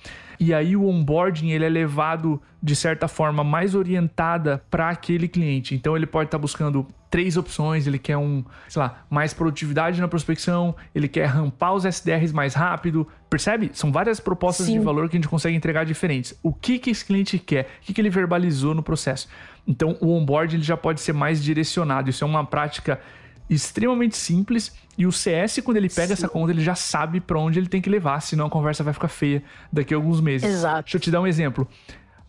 E 0.40 0.54
aí 0.54 0.76
o 0.76 0.86
onboarding 0.86 1.50
ele 1.50 1.64
é 1.64 1.68
levado 1.68 2.40
de 2.62 2.74
certa 2.74 3.08
forma 3.08 3.42
mais 3.42 3.74
orientada 3.74 4.62
para 4.70 4.88
aquele 4.88 5.28
cliente. 5.28 5.74
Então 5.74 5.96
ele 5.96 6.06
pode 6.06 6.28
estar 6.28 6.38
tá 6.38 6.42
buscando 6.42 6.86
três 7.10 7.36
opções, 7.36 7.86
ele 7.86 7.98
quer 7.98 8.16
um, 8.16 8.44
sei 8.68 8.80
lá, 8.80 9.04
mais 9.08 9.32
produtividade 9.32 10.00
na 10.00 10.08
prospecção, 10.08 10.74
ele 10.94 11.08
quer 11.08 11.26
rampar 11.26 11.74
os 11.74 11.84
SDRs 11.84 12.32
mais 12.32 12.54
rápido, 12.54 13.06
percebe? 13.30 13.70
São 13.72 13.90
várias 13.90 14.20
propostas 14.20 14.66
Sim. 14.66 14.78
de 14.78 14.84
valor 14.84 15.08
que 15.08 15.16
a 15.16 15.18
gente 15.18 15.28
consegue 15.28 15.56
entregar 15.56 15.84
diferentes. 15.84 16.38
O 16.42 16.52
que 16.52 16.78
que 16.78 16.90
esse 16.90 17.04
cliente 17.04 17.38
quer? 17.38 17.64
O 17.82 17.86
que 17.86 17.94
que 17.94 18.00
ele 18.00 18.10
verbalizou 18.10 18.74
no 18.74 18.82
processo? 18.82 19.28
Então 19.66 19.96
o 20.00 20.12
onboard 20.12 20.56
ele 20.56 20.62
já 20.62 20.76
pode 20.76 21.00
ser 21.00 21.12
mais 21.12 21.42
direcionado. 21.42 22.10
Isso 22.10 22.24
é 22.24 22.26
uma 22.26 22.44
prática 22.44 23.00
extremamente 23.48 24.16
simples 24.16 24.74
e 24.96 25.06
o 25.06 25.12
CS 25.12 25.60
quando 25.64 25.78
ele 25.78 25.88
pega 25.88 26.08
Sim. 26.08 26.12
essa 26.12 26.28
conta 26.28 26.52
ele 26.52 26.62
já 26.62 26.74
sabe 26.74 27.18
para 27.18 27.38
onde 27.38 27.58
ele 27.58 27.68
tem 27.68 27.80
que 27.80 27.88
levar, 27.88 28.20
senão 28.20 28.46
a 28.46 28.50
conversa 28.50 28.84
vai 28.84 28.92
ficar 28.92 29.08
feia 29.08 29.42
daqui 29.72 29.94
a 29.94 29.96
alguns 29.96 30.20
meses. 30.20 30.46
Exato. 30.46 30.82
Deixa 30.82 30.96
eu 30.98 31.00
te 31.00 31.10
dar 31.10 31.22
um 31.22 31.26
exemplo. 31.26 31.66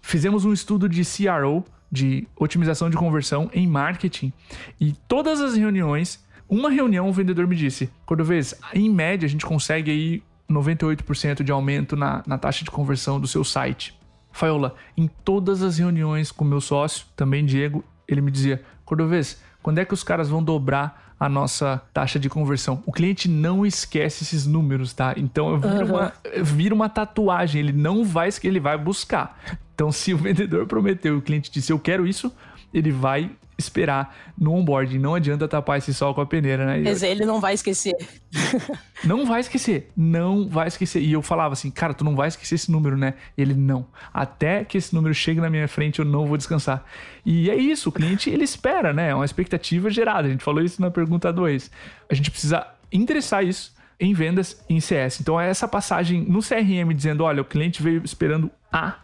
Fizemos 0.02 0.46
um 0.46 0.54
estudo 0.54 0.88
de 0.88 1.02
CRO 1.04 1.66
de 1.92 2.28
otimização 2.36 2.90
de 2.90 2.98
conversão 2.98 3.50
em 3.54 3.68
marketing. 3.68 4.32
E 4.80 4.94
todas 5.08 5.42
as 5.42 5.56
reuniões, 5.56 6.24
uma 6.48 6.70
reunião 6.70 7.10
o 7.10 7.14
vendedor 7.14 7.48
me 7.48 7.56
disse, 7.56 7.90
Cordovez, 8.06 8.54
em 8.74 8.90
média 8.90 9.26
a 9.26 9.30
gente 9.30 9.46
consegue 9.46 9.92
aí 9.92 10.24
98% 10.50 11.44
de 11.44 11.52
aumento 11.52 11.96
na, 11.96 12.24
na 12.26 12.38
taxa 12.38 12.64
de 12.64 12.72
conversão 12.72 13.20
do 13.20 13.28
seu 13.28 13.44
site. 13.44 13.98
Faiola, 14.32 14.76
em 14.96 15.08
todas 15.08 15.62
as 15.62 15.78
reuniões 15.78 16.32
com 16.32 16.44
meu 16.44 16.62
sócio, 16.62 17.06
também 17.16 17.46
Diego, 17.46 17.84
ele 18.08 18.22
me 18.22 18.32
dizia, 18.32 18.64
Cordovez, 18.86 19.42
quando 19.62 19.80
é 19.80 19.86
que 19.86 19.94
os 19.94 20.04
caras 20.04 20.30
vão 20.30 20.42
dobrar 20.44 21.14
a 21.20 21.28
nossa 21.28 21.82
taxa 21.94 22.18
de 22.18 22.30
conversão? 22.30 22.82
O 22.86 22.92
cliente 22.92 23.28
não 23.28 23.66
esquece 23.66 24.24
esses 24.24 24.46
números, 24.46 24.94
tá? 24.94 25.14
Então 25.18 25.60
vira, 25.60 25.86
uhum. 25.86 25.92
uma, 25.92 26.14
vira 26.42 26.74
uma 26.74 26.90
tatuagem, 26.90 27.60
ele 27.60 27.74
não 27.74 28.04
vai, 28.04 28.30
ele 28.44 28.60
vai 28.60 28.78
buscar. 28.78 29.38
Então, 29.80 29.92
se 29.94 30.14
o 30.14 30.18
vendedor 30.18 30.68
prometeu 30.68 31.16
e 31.16 31.18
o 31.18 31.22
cliente 31.22 31.50
disse 31.50 31.72
eu 31.72 31.80
quero 31.80 32.06
isso, 32.06 32.34
ele 32.74 32.92
vai 32.92 33.32
esperar 33.58 34.16
no 34.38 34.54
onboarding. 34.54 34.98
Não 34.98 35.16
adianta 35.16 35.48
tapar 35.48 35.78
esse 35.78 35.94
sol 35.94 36.14
com 36.14 36.22
a 36.22 36.26
peneira, 36.26 36.66
né? 36.66 36.82
Mas 36.84 37.04
ele 37.04 37.26
não 37.26 37.42
vai 37.42 37.54
esquecer. 37.54 37.94
não 39.04 39.26
vai 39.26 39.42
esquecer. 39.42 39.92
Não 39.96 40.48
vai 40.48 40.68
esquecer. 40.68 41.02
E 41.02 41.12
eu 41.12 41.22
falava 41.22 41.54
assim, 41.54 41.70
cara, 41.70 41.94
tu 41.94 42.06
não 42.06 42.16
vai 42.16 42.30
esquecer 42.30 42.56
esse 42.56 42.72
número, 42.72 42.98
né? 42.98 43.16
Ele 43.38 43.54
não. 43.54 43.86
Até 44.14 44.64
que 44.64 44.78
esse 44.78 44.96
número 44.96 45.14
chegue 45.14 45.42
na 45.42 45.50
minha 45.50 45.68
frente, 45.68 46.00
eu 46.00 46.06
não 46.06 46.26
vou 46.26 46.38
descansar. 46.38 46.86
E 47.26 47.50
é 47.50 47.56
isso, 47.56 47.90
o 47.90 47.92
cliente, 47.92 48.30
ele 48.30 48.46
espera, 48.46 48.94
né? 48.94 49.10
É 49.10 49.16
uma 49.16 49.26
expectativa 49.26 49.90
gerada. 49.90 50.28
A 50.28 50.32
gente 50.32 50.44
falou 50.44 50.64
isso 50.64 50.82
na 50.82 50.90
pergunta 50.90 51.32
2. 51.34 51.70
A 52.10 52.14
gente 52.16 52.32
precisa 52.32 52.66
endereçar 52.92 53.44
isso 53.44 53.74
em 54.00 54.14
vendas 54.14 54.64
em 54.70 54.80
CS. 54.80 55.20
Então 55.20 55.40
é 55.40 55.50
essa 55.50 55.68
passagem 55.68 56.24
no 56.24 56.40
CRM 56.40 56.94
dizendo, 56.96 57.26
olha, 57.26 57.42
o 57.42 57.46
cliente 57.46 57.84
veio 57.84 58.02
esperando 58.06 58.50
A, 58.72 58.96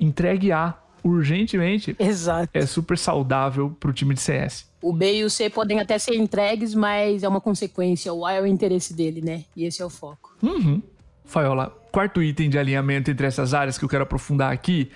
entregue 0.00 0.50
A 0.50 0.74
urgentemente. 1.04 1.94
Exato. 1.98 2.48
É 2.52 2.66
super 2.66 2.98
saudável 2.98 3.76
para 3.78 3.90
o 3.90 3.92
time 3.92 4.14
de 4.14 4.20
CS. 4.20 4.68
O 4.82 4.92
B 4.92 5.18
e 5.18 5.24
o 5.24 5.30
C 5.30 5.50
podem 5.50 5.78
até 5.78 5.98
ser 5.98 6.14
entregues, 6.14 6.74
mas 6.74 7.22
é 7.22 7.28
uma 7.28 7.40
consequência. 7.40 8.12
O 8.12 8.24
A 8.24 8.32
é 8.32 8.40
o 8.40 8.46
interesse 8.46 8.94
dele, 8.94 9.20
né? 9.20 9.44
E 9.54 9.64
esse 9.64 9.82
é 9.82 9.84
o 9.84 9.90
foco. 9.90 10.34
Uhum. 10.42 10.82
Faiola, 11.24 11.70
quarto 11.92 12.22
item 12.22 12.50
de 12.50 12.58
alinhamento 12.58 13.10
entre 13.10 13.26
essas 13.26 13.54
áreas 13.54 13.78
que 13.78 13.84
eu 13.84 13.88
quero 13.88 14.02
aprofundar 14.02 14.52
aqui 14.52 14.90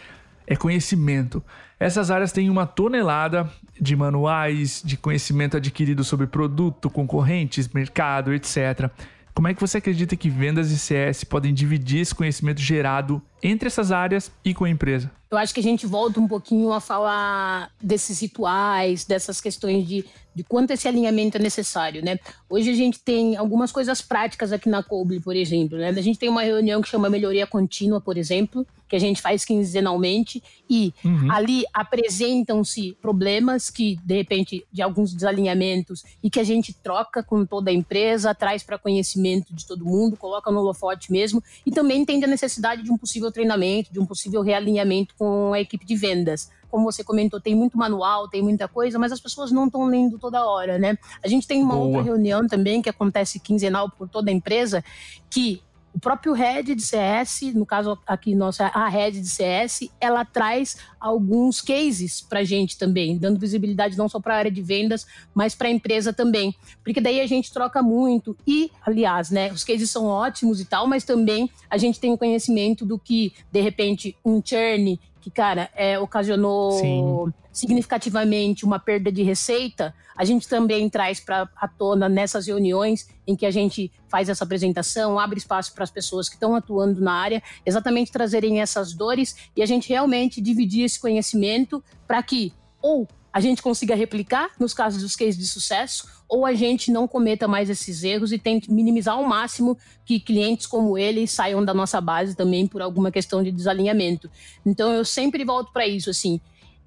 é 0.47 0.57
conhecimento. 0.57 1.43
Essas 1.79 2.11
áreas 2.11 2.33
têm 2.33 2.51
uma 2.51 2.67
tonelada 2.67 3.49
de 3.81 3.97
manuais, 3.97 4.83
de 4.85 4.97
conhecimento 4.97 5.57
adquirido 5.57 6.05
sobre 6.05 6.27
produto, 6.27 6.91
concorrentes, 6.91 7.69
mercado, 7.69 8.33
etc. 8.33 8.91
Como 9.35 9.49
é 9.49 9.55
que 9.55 9.61
você 9.61 9.79
acredita 9.79 10.17
que 10.17 10.31
vendas 10.31 10.71
e 10.71 10.79
CS 10.79 11.25
podem 11.25 11.53
dividir 11.53 12.01
esse 12.01 12.15
conhecimento 12.15 12.61
gerado 12.61 13.21
entre 13.45 13.69
essas 13.69 13.93
áreas 13.93 14.33
e 14.43 14.55
com 14.55 14.65
a 14.65 14.71
empresa? 14.71 15.13
Eu 15.31 15.37
acho 15.37 15.53
que 15.53 15.61
a 15.61 15.63
gente 15.63 15.87
volta 15.87 16.19
um 16.19 16.27
pouquinho 16.27 16.73
a 16.73 16.81
falar 16.81 17.71
desses 17.81 18.21
rituais, 18.21 19.05
dessas 19.05 19.41
questões 19.41 19.87
de, 19.87 20.05
de 20.35 20.43
quanto 20.45 20.71
esse 20.71 20.89
alinhamento 20.89 21.37
é 21.37 21.41
necessário, 21.41 22.05
né? 22.05 22.19
Hoje 22.49 22.71
a 22.71 22.75
gente 22.75 23.01
tem 23.01 23.37
algumas 23.37 23.71
coisas 23.71 24.01
práticas 24.01 24.53
aqui 24.53 24.69
na 24.69 24.83
Coble, 24.83 25.21
por 25.21 25.37
exemplo, 25.37 25.77
né? 25.77 25.89
A 25.89 26.03
gente 26.03 26.19
tem 26.19 26.29
uma 26.29 26.43
reunião 26.43 26.81
que 26.81 26.89
chama 26.89 27.11
Melhoria 27.11 27.47
Contínua, 27.47 28.01
por 28.01 28.17
exemplo, 28.17 28.67
que 28.89 28.97
a 28.97 29.01
gente 29.01 29.21
faz 29.21 29.45
quinzenalmente 29.45 30.41
e 30.71 30.95
uhum. 31.05 31.33
ali 31.33 31.65
apresentam-se 31.73 32.97
problemas 33.03 33.71
que, 33.71 33.99
de 34.05 34.15
repente, 34.15 34.65
de 34.73 34.83
alguns 34.83 35.13
desalinhamentos 35.13 36.05
e 36.23 36.31
que 36.31 36.39
a 36.39 36.45
gente 36.45 36.73
troca 36.73 37.23
com 37.23 37.45
toda 37.45 37.71
a 37.71 37.75
empresa, 37.75 38.35
traz 38.35 38.63
para 38.63 38.79
conhecimento 38.79 39.53
de 39.53 39.67
todo 39.67 39.85
mundo, 39.85 40.17
coloca 40.17 40.49
no 40.51 40.61
holofote 40.61 41.11
mesmo 41.11 41.43
e 41.67 41.73
também 41.73 42.03
entende 42.03 42.25
a 42.25 42.29
necessidade 42.29 42.85
de 42.85 42.93
um 42.93 42.97
possível 42.97 43.33
treinamento, 43.35 43.93
de 43.93 44.01
um 44.01 44.07
possível 44.07 44.41
realinhamento 44.41 45.15
com 45.19 45.53
a 45.53 45.61
equipe 45.61 45.85
de 45.85 45.95
vendas 45.95 46.49
como 46.75 46.91
você 46.91 47.05
comentou, 47.05 47.41
tem 47.41 47.55
muito 47.55 47.79
manual, 47.79 48.29
tem 48.29 48.43
muita 48.43 48.67
coisa, 48.67 48.99
mas 48.99 49.13
as 49.13 49.21
pessoas 49.21 49.53
não 49.53 49.67
estão 49.67 49.87
lendo 49.87 50.19
toda 50.19 50.45
hora, 50.45 50.77
né? 50.77 50.99
A 51.23 51.29
gente 51.29 51.47
tem 51.47 51.63
uma 51.63 51.77
Boa. 51.77 51.87
outra 51.87 52.03
reunião 52.03 52.49
também 52.49 52.83
que 52.83 52.89
acontece 52.89 53.39
quinzenal 53.39 53.89
por 53.89 54.09
toda 54.09 54.29
a 54.29 54.35
empresa, 54.35 54.83
que 55.31 55.63
o 55.95 56.01
próprio 56.01 56.33
head 56.33 56.75
de 56.75 56.83
CS, 56.83 57.55
no 57.55 57.65
caso 57.65 57.97
aqui 58.05 58.35
nossa 58.35 58.67
a 58.67 58.89
head 58.89 59.21
de 59.21 59.29
CS, 59.29 59.89
ela 60.01 60.25
traz 60.25 60.77
alguns 60.99 61.61
cases 61.61 62.21
para 62.21 62.43
gente 62.43 62.77
também, 62.77 63.17
dando 63.17 63.39
visibilidade 63.39 63.97
não 63.97 64.09
só 64.09 64.19
para 64.19 64.35
a 64.35 64.39
área 64.39 64.51
de 64.51 64.61
vendas, 64.61 65.07
mas 65.33 65.55
para 65.55 65.69
a 65.69 65.71
empresa 65.71 66.13
também, 66.13 66.55
porque 66.83 67.01
daí 67.01 67.21
a 67.21 67.27
gente 67.27 67.53
troca 67.53 67.81
muito 67.81 68.37
e, 68.45 68.73
aliás, 68.85 69.31
né, 69.31 69.53
os 69.53 69.63
cases 69.63 69.89
são 69.89 70.07
ótimos 70.07 70.61
e 70.61 70.65
tal, 70.65 70.89
mas 70.89 71.05
também 71.05 71.49
a 71.71 71.79
gente 71.79 72.01
tem 72.01 72.13
o 72.13 72.19
conhecimento 72.19 72.85
do 72.85 72.99
que 72.99 73.33
de 73.53 73.61
repente 73.61 74.17
um 74.25 74.43
churn 74.45 74.99
que, 75.25 75.31
cara, 75.31 75.71
é, 75.75 75.99
ocasionou 75.99 76.73
Sim. 76.73 77.33
significativamente 77.51 78.63
uma 78.63 78.79
perda 78.79 79.11
de 79.11 79.23
receita, 79.23 79.95
a 80.15 80.23
gente 80.23 80.47
também 80.47 80.91
traz 80.91 81.19
para 81.19 81.49
a 81.57 81.67
tona 81.67 82.11
nessas 82.11 82.47
reuniões 82.47 83.09
em 83.27 83.35
que 83.35 83.47
a 83.47 83.51
gente 83.51 83.91
faz 84.07 84.29
essa 84.29 84.45
apresentação, 84.45 85.19
abre 85.19 85.39
espaço 85.39 85.73
para 85.73 85.83
as 85.83 85.91
pessoas 85.91 86.29
que 86.29 86.35
estão 86.35 86.55
atuando 86.55 87.01
na 87.01 87.15
área, 87.15 87.43
exatamente 87.65 88.13
trazerem 88.13 88.61
essas 88.61 88.93
dores 88.93 89.35
e 89.57 89.63
a 89.63 89.67
gente 89.67 89.89
realmente 89.89 90.43
dividir 90.43 90.85
esse 90.85 91.01
conhecimento 91.01 91.83
para 92.07 92.23
que 92.23 92.53
ou 92.83 93.09
a 93.35 93.41
gente 93.41 93.61
consiga 93.61 93.97
replicar 93.97 94.51
nos 94.61 94.73
casos 94.73 95.03
dos 95.03 95.17
cases 95.17 95.37
de 95.37 95.45
sucesso, 95.45 96.09
ou 96.29 96.47
a 96.47 96.55
gente 96.55 96.93
não 96.93 97.09
cometa 97.09 97.49
mais 97.49 97.69
esses 97.69 98.05
erros 98.05 98.31
e 98.31 98.39
tente 98.39 98.71
minimizar 98.71 99.17
ao 99.17 99.25
máximo 99.25 99.77
que 100.05 100.21
clientes 100.21 100.69
como 100.69 100.97
ele 100.97 101.27
saiam 101.27 101.65
da 101.65 101.75
nossa 101.75 102.01
base 102.01 102.37
também 102.37 102.65
por 102.65 102.81
alguma 102.81 103.11
questão 103.11 103.43
de 103.43 103.51
desalinhamento. 103.51 104.31
Então 104.65 104.93
eu 104.93 105.05
sempre 105.05 105.45
volto 105.45 105.73
para 105.73 105.85
isso, 105.85 106.11
assim, 106.11 106.41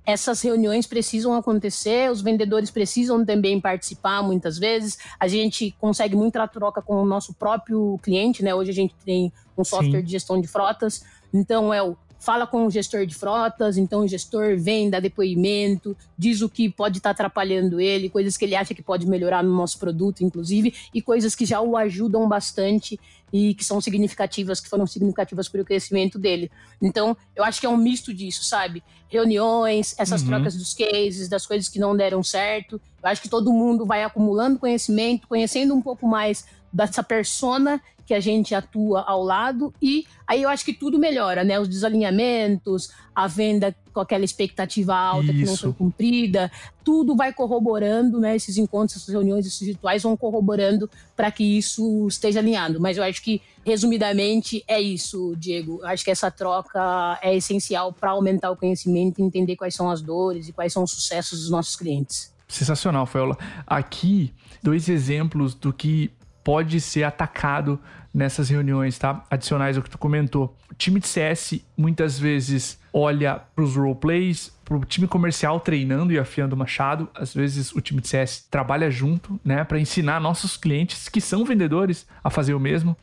essas 0.05 0.41
reuniões 0.41 0.87
precisam 0.87 1.33
acontecer, 1.33 2.09
os 2.09 2.21
vendedores 2.21 2.71
precisam 2.71 3.25
também 3.25 3.59
participar 3.59 4.23
muitas 4.23 4.57
vezes. 4.57 4.97
A 5.19 5.27
gente 5.27 5.75
consegue 5.81 6.15
muita 6.15 6.47
troca 6.47 6.81
com 6.81 7.03
o 7.03 7.05
nosso 7.05 7.33
próprio 7.33 7.99
cliente, 8.01 8.41
né? 8.41 8.55
Hoje 8.55 8.71
a 8.71 8.73
gente 8.73 8.95
tem 9.03 9.33
um 9.57 9.65
software 9.65 9.99
Sim. 9.99 10.05
de 10.05 10.11
gestão 10.11 10.39
de 10.39 10.47
frotas, 10.47 11.03
então 11.33 11.73
é 11.73 11.83
o 11.83 11.97
fala 12.27 12.45
com 12.45 12.65
o 12.65 12.69
gestor 12.69 13.05
de 13.05 13.15
frotas, 13.15 13.77
então 13.77 14.01
o 14.01 14.07
gestor 14.07 14.57
vem, 14.57 14.89
dá 14.89 14.99
depoimento, 14.99 15.95
diz 16.17 16.41
o 16.41 16.49
que 16.49 16.69
pode 16.69 16.97
estar 16.97 17.11
tá 17.11 17.23
atrapalhando 17.23 17.79
ele, 17.79 18.09
coisas 18.09 18.35
que 18.35 18.43
ele 18.43 18.53
acha 18.53 18.73
que 18.73 18.81
pode 18.81 19.07
melhorar 19.07 19.41
no 19.41 19.55
nosso 19.55 19.79
produto, 19.79 20.25
inclusive, 20.25 20.73
e 20.93 21.01
coisas 21.01 21.33
que 21.33 21.45
já 21.45 21.61
o 21.61 21.77
ajudam 21.77 22.27
bastante 22.27 22.99
e 23.31 23.53
que 23.53 23.63
são 23.63 23.79
significativas, 23.79 24.59
que 24.59 24.67
foram 24.67 24.85
significativas 24.85 25.47
para 25.47 25.61
o 25.61 25.65
crescimento 25.65 26.19
dele. 26.19 26.51
Então, 26.81 27.15
eu 27.33 27.45
acho 27.45 27.61
que 27.61 27.65
é 27.65 27.69
um 27.69 27.77
misto 27.77 28.13
disso, 28.13 28.43
sabe? 28.43 28.83
Reuniões, 29.07 29.95
essas 29.97 30.21
uhum. 30.21 30.27
trocas 30.27 30.57
dos 30.57 30.73
cases, 30.73 31.29
das 31.29 31.45
coisas 31.45 31.69
que 31.69 31.79
não 31.79 31.95
deram 31.95 32.21
certo. 32.21 32.81
Eu 33.01 33.09
acho 33.09 33.21
que 33.21 33.29
todo 33.29 33.53
mundo 33.53 33.85
vai 33.85 34.03
acumulando 34.03 34.59
conhecimento, 34.59 35.29
conhecendo 35.29 35.73
um 35.73 35.81
pouco 35.81 36.05
mais 36.05 36.45
dessa 36.71 37.03
persona 37.03 37.81
que 38.07 38.13
a 38.13 38.19
gente 38.21 38.55
atua 38.55 39.01
ao 39.01 39.21
lado 39.21 39.73
e 39.81 40.05
aí 40.25 40.41
eu 40.41 40.47
acho 40.47 40.63
que 40.63 40.73
tudo 40.73 40.97
melhora, 40.97 41.43
né? 41.43 41.59
Os 41.59 41.67
desalinhamentos, 41.67 42.89
a 43.13 43.27
venda 43.27 43.75
com 43.93 43.99
aquela 43.99 44.23
expectativa 44.23 44.95
alta 44.95 45.25
Isso. 45.25 45.33
que 45.33 45.45
não 45.45 45.57
foi 45.57 45.73
cumprida, 45.73 46.49
tudo 46.85 47.17
vai 47.17 47.33
corroborando, 47.33 48.17
né? 48.17 48.33
Esses 48.33 48.57
encontros, 48.57 48.95
essas 48.95 49.13
reuniões, 49.13 49.45
esses 49.45 49.67
rituais 49.67 50.03
vão 50.03 50.15
corroborando 50.15 50.89
para 51.17 51.29
que 51.29 51.43
isso 51.43 52.07
esteja 52.07 52.39
alinhado. 52.39 52.79
Mas 52.79 52.95
eu 52.95 53.03
acho 53.03 53.21
que, 53.21 53.41
resumidamente, 53.65 54.63
é 54.69 54.79
isso, 54.79 55.35
Diego. 55.37 55.79
Eu 55.81 55.87
acho 55.87 56.05
que 56.05 56.11
essa 56.11 56.31
troca 56.31 57.19
é 57.21 57.35
essencial 57.35 57.91
para 57.91 58.11
aumentar 58.11 58.51
o 58.51 58.55
conhecimento 58.55 59.19
e 59.19 59.23
entender 59.23 59.57
quais 59.57 59.75
são 59.75 59.89
as 59.89 60.01
dores 60.01 60.47
e 60.47 60.53
quais 60.53 60.71
são 60.71 60.83
os 60.83 60.91
sucessos 60.91 61.41
dos 61.41 61.49
nossos 61.49 61.75
clientes. 61.75 62.33
Sensacional, 62.47 63.05
Faiola. 63.05 63.37
Aqui, 63.65 64.33
dois 64.63 64.87
exemplos 64.87 65.53
do 65.53 65.73
que 65.73 66.09
pode 66.47 66.79
ser 66.79 67.03
atacado 67.03 67.77
nessas 68.13 68.47
reuniões, 68.47 68.97
tá? 68.97 69.21
Adicionais 69.29 69.75
ao 69.75 69.83
que 69.83 69.89
tu 69.89 69.97
comentou. 69.97 70.55
O 70.71 70.75
time 70.75 70.97
de 70.97 71.05
CS 71.05 71.59
muitas 71.75 72.17
vezes 72.17 72.79
olha 72.93 73.41
para 73.53 73.65
os 73.65 73.75
roleplays, 73.75 74.57
para 74.63 74.77
o 74.77 74.85
time 74.85 75.09
comercial 75.09 75.59
treinando 75.59 76.13
e 76.13 76.17
afiando 76.17 76.55
o 76.55 76.57
machado. 76.57 77.09
Às 77.13 77.33
vezes 77.33 77.73
o 77.73 77.81
time 77.81 77.99
de 77.99 78.07
CS 78.07 78.47
trabalha 78.49 78.89
junto, 78.89 79.37
né, 79.43 79.65
para 79.65 79.77
ensinar 79.77 80.21
nossos 80.21 80.55
clientes 80.55 81.09
que 81.09 81.19
são 81.19 81.43
vendedores 81.43 82.07
a 82.23 82.29
fazer 82.29 82.53
o 82.53 82.59
mesmo. 82.61 82.95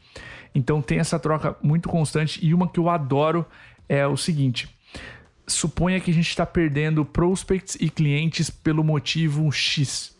Então 0.54 0.80
tem 0.80 0.98
essa 0.98 1.18
troca 1.18 1.54
muito 1.62 1.86
constante 1.86 2.42
e 2.42 2.54
uma 2.54 2.66
que 2.66 2.80
eu 2.80 2.88
adoro 2.88 3.44
é 3.86 4.06
o 4.06 4.16
seguinte: 4.16 4.74
suponha 5.46 6.00
que 6.00 6.10
a 6.10 6.14
gente 6.14 6.30
está 6.30 6.46
perdendo 6.46 7.04
prospects 7.04 7.76
e 7.78 7.90
clientes 7.90 8.48
pelo 8.48 8.82
motivo 8.82 9.52
X. 9.52 10.16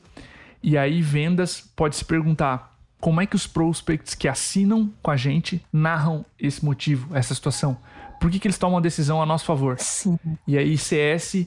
E 0.63 0.77
aí 0.77 1.01
vendas 1.01 1.63
pode 1.75 1.97
se 1.97 2.05
perguntar 2.05 2.74
como 3.05 3.21
é 3.21 3.27
que 3.27 3.37
os 3.37 3.47
prospects 3.47 4.15
que 4.15 4.27
assinam 4.27 4.91
com 5.03 5.11
a 5.11 5.17
gente 5.17 5.63
narram 5.71 6.25
esse 6.41 6.65
motivo, 6.65 7.15
essa 7.15 7.35
situação? 7.35 7.77
Por 8.19 8.31
que, 8.31 8.39
que 8.39 8.47
eles 8.49 8.57
tomam 8.57 8.79
a 8.79 8.81
decisão 8.81 9.21
a 9.21 9.27
nosso 9.27 9.45
favor? 9.45 9.79
Sim. 9.79 10.19
E 10.49 10.57
aí 10.57 10.79
CS 10.79 11.47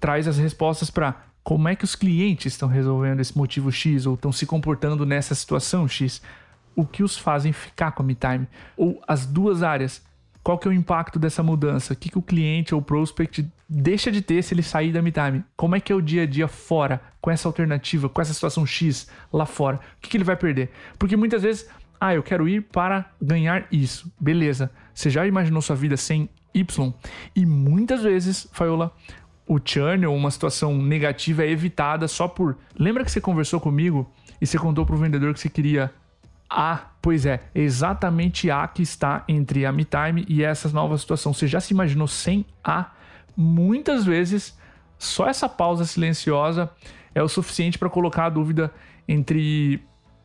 traz 0.00 0.26
as 0.26 0.38
respostas 0.38 0.90
para 0.90 1.14
como 1.44 1.68
é 1.68 1.76
que 1.76 1.84
os 1.84 1.94
clientes 1.94 2.52
estão 2.52 2.68
resolvendo 2.68 3.20
esse 3.20 3.38
motivo 3.38 3.70
X 3.70 4.06
ou 4.06 4.14
estão 4.14 4.32
se 4.32 4.44
comportando 4.44 5.06
nessa 5.06 5.36
situação 5.36 5.86
X. 5.86 6.20
O 6.74 6.84
que 6.84 7.04
os 7.04 7.16
fazem 7.16 7.52
ficar 7.52 7.92
com 7.92 8.02
a 8.02 8.06
MeTime? 8.06 8.48
Ou 8.76 9.00
as 9.06 9.24
duas 9.24 9.62
áreas 9.62 10.02
qual 10.42 10.58
que 10.58 10.66
é 10.66 10.70
o 10.70 10.74
impacto 10.74 11.18
dessa 11.18 11.42
mudança? 11.42 11.92
O 11.92 11.96
que, 11.96 12.08
que 12.08 12.18
o 12.18 12.22
cliente 12.22 12.74
ou 12.74 12.80
o 12.80 12.84
prospect 12.84 13.46
deixa 13.68 14.10
de 14.10 14.22
ter 14.22 14.42
se 14.42 14.54
ele 14.54 14.62
sair 14.62 14.92
da 14.92 15.02
MeTime? 15.02 15.44
Como 15.56 15.76
é 15.76 15.80
que 15.80 15.92
é 15.92 15.94
o 15.94 16.00
dia 16.00 16.22
a 16.22 16.26
dia 16.26 16.48
fora, 16.48 17.00
com 17.20 17.30
essa 17.30 17.48
alternativa, 17.48 18.08
com 18.08 18.20
essa 18.20 18.32
situação 18.32 18.64
X 18.64 19.08
lá 19.32 19.44
fora? 19.44 19.76
O 19.76 20.00
que, 20.00 20.08
que 20.08 20.16
ele 20.16 20.24
vai 20.24 20.36
perder? 20.36 20.70
Porque 20.98 21.16
muitas 21.16 21.42
vezes, 21.42 21.68
ah, 22.00 22.14
eu 22.14 22.22
quero 22.22 22.48
ir 22.48 22.62
para 22.62 23.10
ganhar 23.20 23.66
isso. 23.70 24.10
Beleza. 24.18 24.70
Você 24.94 25.10
já 25.10 25.26
imaginou 25.26 25.60
sua 25.60 25.76
vida 25.76 25.96
sem 25.96 26.28
Y? 26.54 26.94
E 27.36 27.44
muitas 27.44 28.02
vezes, 28.02 28.48
Faiola, 28.52 28.92
o 29.46 29.58
churn 29.62 30.06
ou 30.06 30.14
uma 30.14 30.30
situação 30.30 30.80
negativa 30.80 31.42
é 31.42 31.50
evitada 31.50 32.06
só 32.06 32.28
por. 32.28 32.56
Lembra 32.78 33.04
que 33.04 33.10
você 33.10 33.20
conversou 33.20 33.58
comigo 33.60 34.10
e 34.40 34.46
você 34.46 34.58
contou 34.58 34.86
para 34.86 34.94
o 34.94 34.98
vendedor 34.98 35.34
que 35.34 35.40
você 35.40 35.48
queria 35.48 35.90
a, 36.48 36.92
pois 37.02 37.26
é, 37.26 37.40
exatamente 37.54 38.50
A 38.50 38.66
que 38.66 38.82
está 38.82 39.24
entre 39.28 39.66
a 39.66 39.72
MeTime 39.72 40.24
e 40.28 40.42
essa 40.42 40.68
nova 40.70 40.96
situação. 40.96 41.32
Você 41.32 41.46
já 41.46 41.60
se 41.60 41.74
imaginou 41.74 42.06
sem 42.06 42.44
A? 42.64 42.92
Muitas 43.36 44.04
vezes 44.04 44.56
Só 44.98 45.28
essa 45.28 45.48
pausa 45.48 45.84
silenciosa 45.84 46.70
é 47.14 47.22
o 47.22 47.28
suficiente 47.28 47.78
para 47.78 47.88
colocar 47.88 48.26
a 48.26 48.30
dúvida 48.30 48.72
entre 49.06 49.80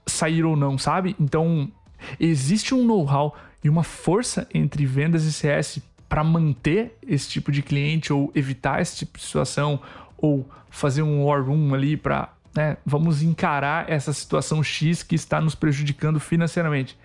sair 0.06 0.44
ou 0.44 0.56
não, 0.56 0.78
sabe? 0.78 1.16
Então, 1.20 1.72
existe 2.20 2.74
um 2.74 2.84
know-how 2.86 3.36
e 3.64 3.70
uma 3.70 3.84
força 3.84 4.48
entre 4.54 4.86
vendas 4.86 5.24
e 5.26 5.32
CS 5.32 5.80
para 6.10 6.24
manter 6.24 6.98
esse 7.08 7.30
tipo 7.30 7.52
de 7.52 7.62
cliente 7.62 8.12
ou 8.12 8.32
evitar 8.36 8.82
esse 8.82 8.98
tipo 8.98 9.18
de 9.18 9.24
situação 9.24 9.80
ou 10.18 10.48
fazer 10.70 11.04
um 11.04 11.26
war 11.26 11.44
room 11.44 11.74
ali 11.74 11.96
para, 11.96 12.30
né, 12.56 12.78
vamos 12.86 13.22
encarar 13.22 13.90
essa 13.90 14.14
situação 14.14 14.64
X 14.64 15.04
que 15.04 15.16
está 15.16 15.42
nos 15.42 15.56
prejudicando 15.56 16.20
financeiramente, 16.20 16.98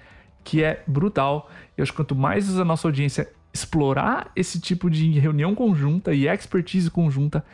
que 0.45 0.63
é 0.63 0.83
brutal. 0.87 1.51
Eu 1.77 1.83
acho 1.83 1.93
que 1.93 1.97
quanto 1.97 2.15
mais 2.15 2.59
a 2.59 2.65
nossa 2.65 2.87
audiência 2.87 3.31
explorar 3.53 4.31
esse 4.37 4.61
tipo 4.61 4.91
de 4.91 5.19
reunião 5.19 5.55
conjunta 5.55 6.15
e 6.15 6.29
expertise 6.29 6.91
conjunta, 6.91 7.45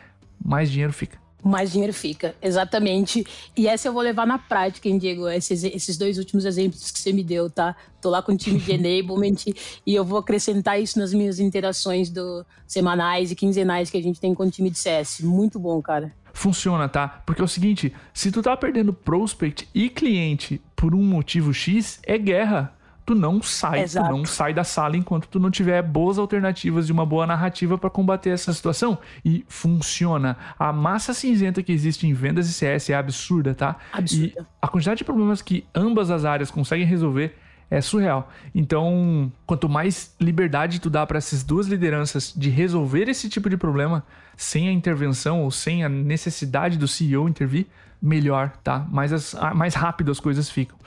mais 0.43 0.69
dinheiro 0.69 0.93
fica 0.93 1.17
mais 1.45 1.71
dinheiro 1.71 1.93
fica. 1.93 2.35
Exatamente. 2.41 3.23
E 3.55 3.67
essa 3.67 3.87
eu 3.87 3.93
vou 3.93 4.01
levar 4.01 4.25
na 4.25 4.39
prática, 4.39 4.89
hein, 4.89 4.97
Diego? 4.97 5.29
Esses, 5.29 5.63
esses 5.63 5.95
dois 5.95 6.17
últimos 6.17 6.43
exemplos 6.43 6.89
que 6.89 6.99
você 6.99 7.13
me 7.13 7.23
deu, 7.23 7.51
tá? 7.51 7.75
Tô 8.01 8.09
lá 8.09 8.19
com 8.23 8.31
o 8.31 8.37
time 8.37 8.59
de 8.59 8.71
enablement 8.73 9.53
e 9.85 9.93
eu 9.93 10.03
vou 10.03 10.17
acrescentar 10.17 10.81
isso 10.81 10.97
nas 10.97 11.13
minhas 11.13 11.39
interações 11.39 12.09
do 12.09 12.43
semanais 12.65 13.29
e 13.29 13.35
quinzenais 13.35 13.91
que 13.91 13.97
a 13.97 14.01
gente 14.01 14.19
tem 14.19 14.33
com 14.33 14.43
o 14.43 14.49
time 14.49 14.71
de 14.71 14.79
CS. 14.79 15.21
Muito 15.21 15.59
bom, 15.59 15.79
cara. 15.83 16.11
Funciona, 16.35 16.89
tá? 16.89 17.23
Porque 17.25 17.41
é 17.41 17.45
o 17.45 17.47
seguinte, 17.47 17.93
se 18.13 18.29
tu 18.29 18.41
tá 18.41 18.55
perdendo 18.57 18.93
prospect 18.93 19.69
e 19.73 19.89
cliente 19.89 20.61
por 20.75 20.93
um 20.93 21.01
motivo 21.01 21.53
X, 21.53 21.99
é 22.05 22.17
guerra 22.17 22.75
tu 23.05 23.13
não 23.13 23.41
sai, 23.41 23.81
Exato. 23.81 24.09
tu 24.09 24.17
não 24.17 24.25
sai 24.25 24.53
da 24.53 24.63
sala 24.63 24.97
enquanto 24.97 25.27
tu 25.27 25.39
não 25.39 25.51
tiver 25.51 25.81
boas 25.83 26.17
alternativas 26.17 26.89
e 26.89 26.91
uma 26.91 27.05
boa 27.05 27.27
narrativa 27.27 27.77
para 27.77 27.89
combater 27.89 28.31
essa 28.31 28.51
situação. 28.51 28.97
E 29.23 29.45
funciona. 29.47 30.35
A 30.57 30.73
massa 30.73 31.13
cinzenta 31.13 31.61
que 31.61 31.71
existe 31.71 32.07
em 32.07 32.13
vendas 32.13 32.49
e 32.49 32.53
CS 32.53 32.89
é 32.89 32.95
absurda, 32.95 33.53
tá? 33.53 33.75
Absurda. 33.93 34.25
E 34.25 34.45
a 34.61 34.67
quantidade 34.67 34.97
de 34.97 35.03
problemas 35.03 35.41
que 35.41 35.65
ambas 35.73 36.09
as 36.09 36.25
áreas 36.25 36.49
conseguem 36.49 36.85
resolver 36.85 37.37
é 37.69 37.81
surreal. 37.81 38.31
Então, 38.53 39.31
quanto 39.45 39.67
mais 39.67 40.15
liberdade 40.19 40.79
tu 40.79 40.89
dá 40.89 41.05
para 41.05 41.17
essas 41.17 41.43
duas 41.43 41.67
lideranças 41.67 42.33
de 42.35 42.49
resolver 42.49 43.09
esse 43.09 43.29
tipo 43.29 43.49
de 43.49 43.57
problema 43.57 44.03
sem 44.37 44.67
a 44.67 44.71
intervenção 44.71 45.43
ou 45.43 45.51
sem 45.51 45.83
a 45.83 45.89
necessidade 45.89 46.77
do 46.77 46.87
CEO 46.87 47.27
intervir, 47.27 47.67
melhor, 48.01 48.51
tá? 48.63 48.85
Mais, 48.89 49.11
as, 49.11 49.35
mais 49.55 49.73
rápido 49.73 50.11
as 50.11 50.19
coisas 50.19 50.49
ficam. 50.49 50.77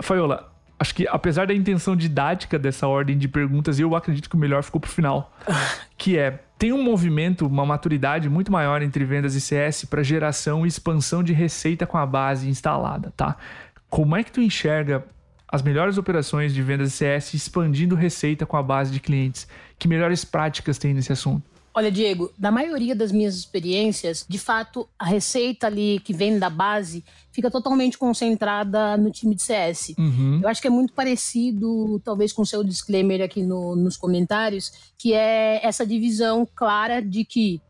Faiola, 0.00 0.52
acho 0.78 0.94
que 0.94 1.08
apesar 1.08 1.46
da 1.46 1.54
intenção 1.54 1.96
didática 1.96 2.58
dessa 2.58 2.86
ordem 2.86 3.16
de 3.16 3.28
perguntas, 3.28 3.80
eu 3.80 3.96
acredito 3.96 4.28
que 4.28 4.36
o 4.36 4.38
melhor 4.38 4.62
ficou 4.62 4.80
pro 4.80 4.90
final. 4.90 5.34
que 5.96 6.18
é, 6.18 6.40
tem 6.58 6.72
um 6.72 6.82
movimento, 6.82 7.46
uma 7.46 7.66
maturidade 7.66 8.28
muito 8.28 8.52
maior 8.52 8.82
entre 8.82 9.04
vendas 9.04 9.34
e 9.34 9.40
CS 9.40 9.84
para 9.86 10.02
geração 10.02 10.64
e 10.64 10.68
expansão 10.68 11.22
de 11.22 11.32
receita 11.32 11.86
com 11.86 11.98
a 11.98 12.06
base 12.06 12.48
instalada, 12.48 13.12
tá? 13.16 13.36
Como 13.88 14.16
é 14.16 14.22
que 14.22 14.30
tu 14.30 14.40
enxerga 14.40 15.04
as 15.48 15.62
melhores 15.62 15.96
operações 15.98 16.52
de 16.52 16.62
vendas 16.62 16.94
CS 16.94 17.34
expandindo 17.34 17.94
receita 17.94 18.44
com 18.44 18.56
a 18.56 18.62
base 18.62 18.92
de 18.92 19.00
clientes? 19.00 19.46
Que 19.78 19.86
melhores 19.88 20.24
práticas 20.24 20.78
tem 20.78 20.92
nesse 20.92 21.12
assunto? 21.12 21.56
Olha, 21.78 21.92
Diego, 21.92 22.32
na 22.38 22.50
maioria 22.50 22.96
das 22.96 23.12
minhas 23.12 23.36
experiências, 23.36 24.24
de 24.26 24.38
fato, 24.38 24.88
a 24.98 25.04
receita 25.04 25.66
ali 25.66 26.00
que 26.02 26.14
vem 26.14 26.38
da 26.38 26.48
base 26.48 27.04
fica 27.30 27.50
totalmente 27.50 27.98
concentrada 27.98 28.96
no 28.96 29.10
time 29.10 29.34
de 29.34 29.42
CS. 29.42 29.92
Uhum. 29.98 30.40
Eu 30.42 30.48
acho 30.48 30.62
que 30.62 30.68
é 30.68 30.70
muito 30.70 30.94
parecido, 30.94 32.00
talvez, 32.02 32.32
com 32.32 32.40
o 32.40 32.46
seu 32.46 32.64
disclaimer 32.64 33.20
aqui 33.20 33.42
no, 33.42 33.76
nos 33.76 33.94
comentários, 33.98 34.72
que 34.96 35.12
é 35.12 35.60
essa 35.62 35.84
divisão 35.84 36.48
clara 36.54 37.02
de 37.02 37.26
que 37.26 37.60